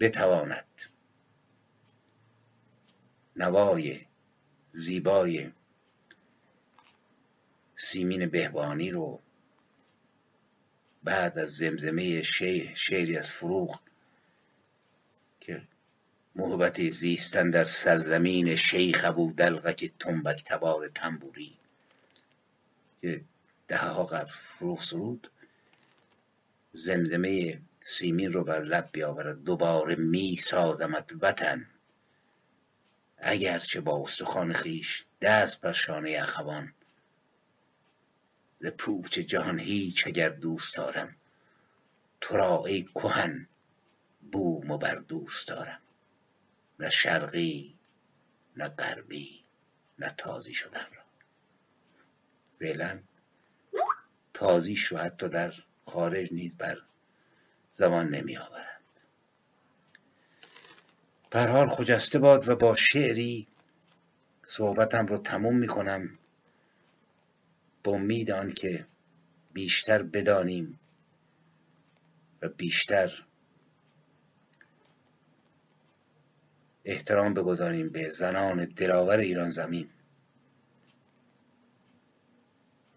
بتواند 0.00 0.82
نوای 3.36 4.00
زیبای 4.72 5.50
سیمین 7.76 8.26
بهبانی 8.26 8.90
رو 8.90 9.20
بعد 11.04 11.38
از 11.38 11.50
زمزمه 11.50 12.22
شعری 12.74 13.16
از 13.16 13.30
فروغ 13.30 13.80
که 15.40 15.62
محبت 16.36 16.88
زیستن 16.88 17.50
در 17.50 17.64
سرزمین 17.64 18.56
شیخ 18.56 19.04
ابو 19.04 19.32
دلغک 19.32 19.92
تنبک 19.98 20.44
تبار 20.44 20.88
تنبوری 20.88 21.56
که 23.00 23.20
ده 23.68 23.78
ها 23.78 24.04
قبل 24.04 24.30
فروغ 24.30 24.82
سرود 24.82 25.30
زمزمه 26.72 27.60
سیمین 27.84 28.32
رو 28.32 28.44
بر 28.44 28.62
لب 28.62 28.88
بیاورد. 28.92 29.44
دوباره 29.44 29.96
می 29.96 30.36
سازمت 30.36 31.12
وطن. 31.20 31.66
اگرچه 33.18 33.80
با 33.80 34.02
استخوان 34.02 34.52
خیش 34.52 35.04
دست 35.20 35.60
بر 35.60 35.72
شانه 35.72 36.18
اخوان 36.22 36.74
ز 38.60 38.66
پوچ 38.66 39.18
جهان 39.18 39.58
هیچ 39.58 40.06
اگر 40.06 40.28
دوست 40.28 40.76
دارم. 40.76 41.16
تو 42.20 42.36
را 42.36 42.64
ای 42.66 42.82
کهن 42.82 43.46
بوم 44.32 44.70
و 44.70 44.78
بر 44.78 44.94
دوست 44.94 45.48
دارم. 45.48 45.80
نه 46.78 46.90
شرقی 46.90 47.74
نه 48.56 48.68
غربی 48.68 49.42
نه 49.98 50.14
تازی 50.18 50.54
شدن 50.54 50.86
را. 50.96 51.02
فعلا 52.52 53.00
تازی 54.34 54.76
شو 54.76 54.98
حتی 54.98 55.28
در 55.28 55.54
خارج 55.86 56.32
نیز 56.32 56.56
بر 56.56 56.78
زمان 57.72 58.08
نمی 58.08 58.36
آورد 58.36 58.80
پر 61.30 61.48
حال 61.48 61.68
خجسته 61.68 62.18
باد 62.18 62.48
و 62.48 62.56
با 62.56 62.74
شعری 62.74 63.46
صحبتم 64.46 65.06
رو 65.06 65.18
تموم 65.18 65.56
می 65.56 65.66
کنم. 65.66 66.18
با 67.84 67.92
امید 67.92 68.30
آنکه 68.30 68.86
بیشتر 69.52 70.02
بدانیم 70.02 70.80
و 72.42 72.48
بیشتر 72.48 73.24
احترام 76.90 77.34
بگذاریم 77.34 77.88
به 77.88 78.10
زنان 78.10 78.64
دلاور 78.64 79.18
ایران 79.18 79.48
زمین 79.48 79.88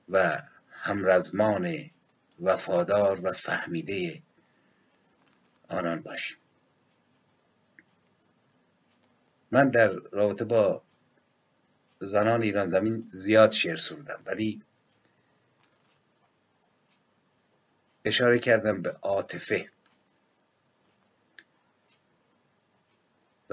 و 0.09 0.41
همرزمان 0.69 1.89
وفادار 2.39 3.19
و 3.25 3.31
فهمیده 3.31 4.21
آنان 5.67 6.01
باشیم. 6.01 6.37
من 9.51 9.69
در 9.69 9.89
رابطه 9.89 10.45
با 10.45 10.81
زنان 11.99 12.41
ایران 12.41 12.69
زمین 12.69 13.01
زیاد 13.01 13.51
شعر 13.51 13.75
سرودم 13.75 14.21
ولی 14.25 14.61
اشاره 18.05 18.39
کردم 18.39 18.81
به 18.81 18.91
عاطفه. 18.91 19.72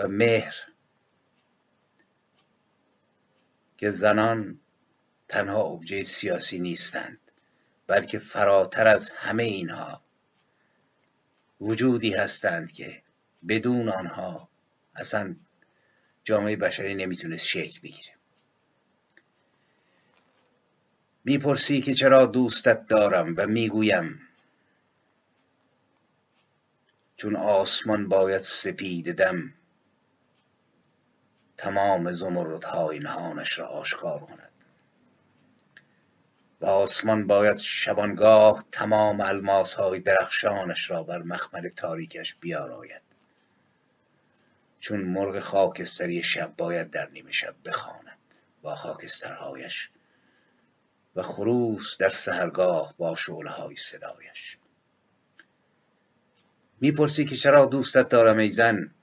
و 0.01 0.09
مهر 0.09 0.55
که 3.77 3.91
زنان 3.91 4.61
تنها 5.29 5.63
ابژه 5.63 6.03
سیاسی 6.03 6.59
نیستند 6.59 7.19
بلکه 7.87 8.19
فراتر 8.19 8.87
از 8.87 9.11
همه 9.11 9.43
اینها 9.43 10.03
وجودی 11.61 12.15
هستند 12.15 12.73
که 12.73 13.03
بدون 13.49 13.89
آنها 13.89 14.49
اصلا 14.95 15.37
جامعه 16.25 16.57
بشری 16.57 16.95
نمی‌تونست 16.95 17.47
شکل 17.47 17.81
بگیره. 17.81 18.15
می‌پرسی 21.25 21.81
که 21.81 21.95
چرا 21.95 22.27
دوستت 22.27 22.87
دارم 22.87 23.35
و 23.37 23.47
می‌گویم 23.47 24.21
چون 27.17 27.37
آسمان 27.37 28.09
باید 28.09 28.43
سپید 28.43 29.13
دم 29.13 29.55
تمام 31.61 32.13
زمردهای 32.13 32.99
نهانش 32.99 33.59
را 33.59 33.67
آشکار 33.67 34.19
کند. 34.19 34.53
و 36.61 36.67
آسمان 36.67 37.27
باید 37.27 37.57
شبانگاه 37.57 38.65
تمام 38.73 39.21
های 39.79 40.01
درخشانش 40.01 40.91
را 40.91 41.03
بر 41.03 41.23
مخمل 41.23 41.69
تاریکش 41.69 42.35
بیاراید. 42.35 43.03
چون 44.79 45.01
مرغ 45.01 45.39
خاکستری 45.39 46.23
شب 46.23 46.55
باید 46.57 46.91
در 46.91 47.09
نیمه 47.09 47.31
شب 47.31 47.55
بخواند 47.65 48.19
با 48.63 48.75
خاکسترهایش 48.75 49.91
و 51.17 51.23
خروس 51.23 51.99
در 51.99 52.09
سهرگاه 52.09 52.95
با 52.99 53.15
شعله 53.15 53.51
های 53.51 53.77
صدایش. 53.77 54.59
می‌پرسی 56.81 57.25
که 57.25 57.37
چرا 57.37 57.67
دوستت 57.67 58.09
دارم 58.09 58.39
ای 58.39 58.51
زن؟ 58.51 58.95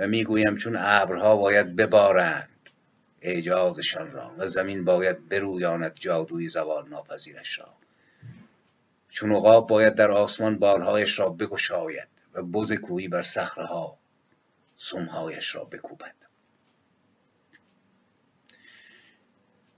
و 0.00 0.06
می‌گویم 0.06 0.56
چون 0.56 0.76
ابرها 0.78 1.36
باید 1.36 1.76
ببارند 1.76 2.70
اعجازشان 3.20 4.12
را 4.12 4.34
و 4.38 4.46
زمین 4.46 4.84
باید 4.84 5.28
برویاند 5.28 5.94
جادوی 5.94 6.48
زوال 6.48 6.88
ناپذیرش 6.88 7.58
را. 7.58 7.74
چون 9.08 9.32
عقاب 9.32 9.68
باید 9.68 9.94
در 9.94 10.10
آسمان 10.10 10.58
بالهایش 10.58 11.18
را 11.18 11.28
بگشاید 11.28 12.08
و 12.34 12.42
بز 12.42 12.72
کوهی 12.72 13.08
بر 13.08 13.22
صخرهها 13.22 13.98
سمهایش 14.76 15.54
را 15.54 15.64
بکوبد. 15.64 16.14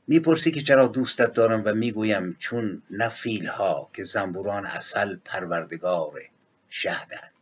می‌پرسی 0.07 0.51
که 0.51 0.61
چرا 0.61 0.89
دوستت 0.89 1.33
دارم 1.33 1.63
و 1.65 1.73
می‌گویم 1.75 2.37
چون 2.39 2.83
نه 2.91 3.11
ها 3.49 3.91
که 3.95 4.05
زنبوران 4.05 4.67
اصل 4.67 5.17
پروردگار 5.25 6.21
شهدند. 6.69 7.42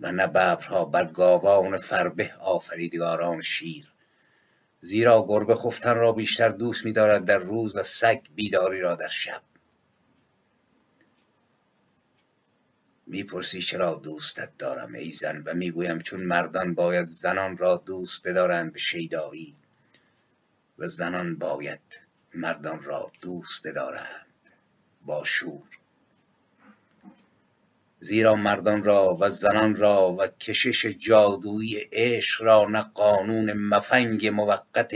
و 0.00 0.12
نه 0.12 0.26
ببرها 0.26 0.84
بر 0.84 1.04
گاوان 1.04 1.78
فربه 1.78 2.32
آفریدگاران 2.40 3.42
شیر. 3.42 3.92
زیرا 4.80 5.24
گربه 5.28 5.54
خفتن 5.54 5.94
را 5.94 6.12
بیشتر 6.12 6.48
دوست 6.48 6.84
می‌دارد 6.84 7.24
در 7.24 7.38
روز 7.38 7.76
و 7.76 7.82
سگ 7.82 8.20
بیداری 8.34 8.80
را 8.80 8.94
در 8.96 9.08
شب. 9.08 9.42
می‌پرسی 13.06 13.60
چرا 13.60 13.94
دوستت 13.94 14.58
دارم 14.58 14.94
ای 14.94 15.10
زن؟ 15.10 15.42
و 15.46 15.54
می‌گویم 15.54 15.98
چون 15.98 16.20
مردان 16.20 16.74
باید 16.74 17.04
زنان 17.04 17.56
را 17.56 17.76
دوست 17.86 18.28
بدارند 18.28 18.72
به 18.72 18.78
شیدایی. 18.78 19.56
و 20.78 20.86
زنان 20.86 21.36
باید 21.36 21.80
مردان 22.34 22.82
را 22.82 23.12
دوست 23.20 23.66
بدارند 23.66 24.26
با 25.06 25.24
شور. 25.24 25.79
زیرا 28.02 28.34
مردان 28.34 28.82
را 28.82 29.16
و 29.20 29.30
زنان 29.30 29.76
را 29.76 30.12
و 30.12 30.26
کشش 30.26 30.86
جادویی 30.86 31.76
عشق 31.92 32.42
را 32.42 32.66
نه 32.68 32.82
قانون 32.94 33.52
مفنگ 33.52 34.26
موقت 34.26 34.94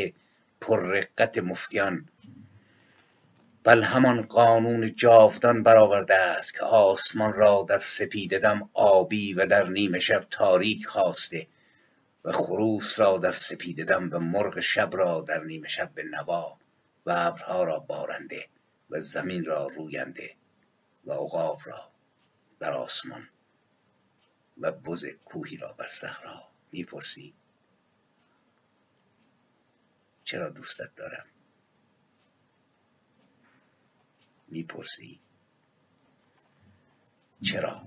پررقت 0.61 1.39
مفتیان. 1.39 2.09
بل 3.65 3.83
همان 3.83 4.23
قانون 4.23 4.93
جاودان 4.95 5.63
برآورده 5.63 6.15
است 6.15 6.55
که 6.55 6.65
آسمان 6.65 7.33
را 7.33 7.67
در 7.69 7.79
سپیده 7.79 8.39
دم 8.39 8.71
آبی 8.73 9.35
و 9.35 9.47
در 9.47 9.69
نیمه 9.69 9.99
شب 9.99 10.21
تاریک 10.31 10.87
خواسته 10.87 11.47
و 12.25 12.33
خروس 12.33 13.01
را 13.01 13.19
در 13.19 13.33
سپیده 13.33 13.85
دم 13.85 14.11
و 14.13 14.19
مرغ 14.19 14.61
شب 14.61 14.91
را 14.93 15.25
در 15.29 15.45
نیمه 15.45 15.69
شب 15.69 15.91
به 15.95 16.03
نوا 16.03 16.59
و 17.07 17.15
ابرها 17.17 17.65
را 17.65 17.79
بارنده 17.79 18.47
و 18.91 19.01
زمین 19.01 19.45
را 19.45 19.67
روینده 19.67 20.31
و 21.07 21.13
عقاب 21.13 21.61
را. 21.65 21.94
در 22.59 22.73
آسمان 22.73 23.29
و 24.59 24.73
بز 24.73 25.07
کوهی 25.25 25.57
را 25.57 25.73
بر 25.73 25.89
صخرهها 25.89 26.51
می‌پرسی. 26.73 27.35
چرا 30.25 30.49
دوستت 30.49 30.95
دارم؟ 30.95 31.27
می‌پرسی. 34.49 35.21
چرا؟ 37.43 37.87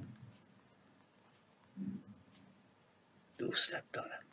دوستت 3.37 3.91
دارم. 3.91 4.26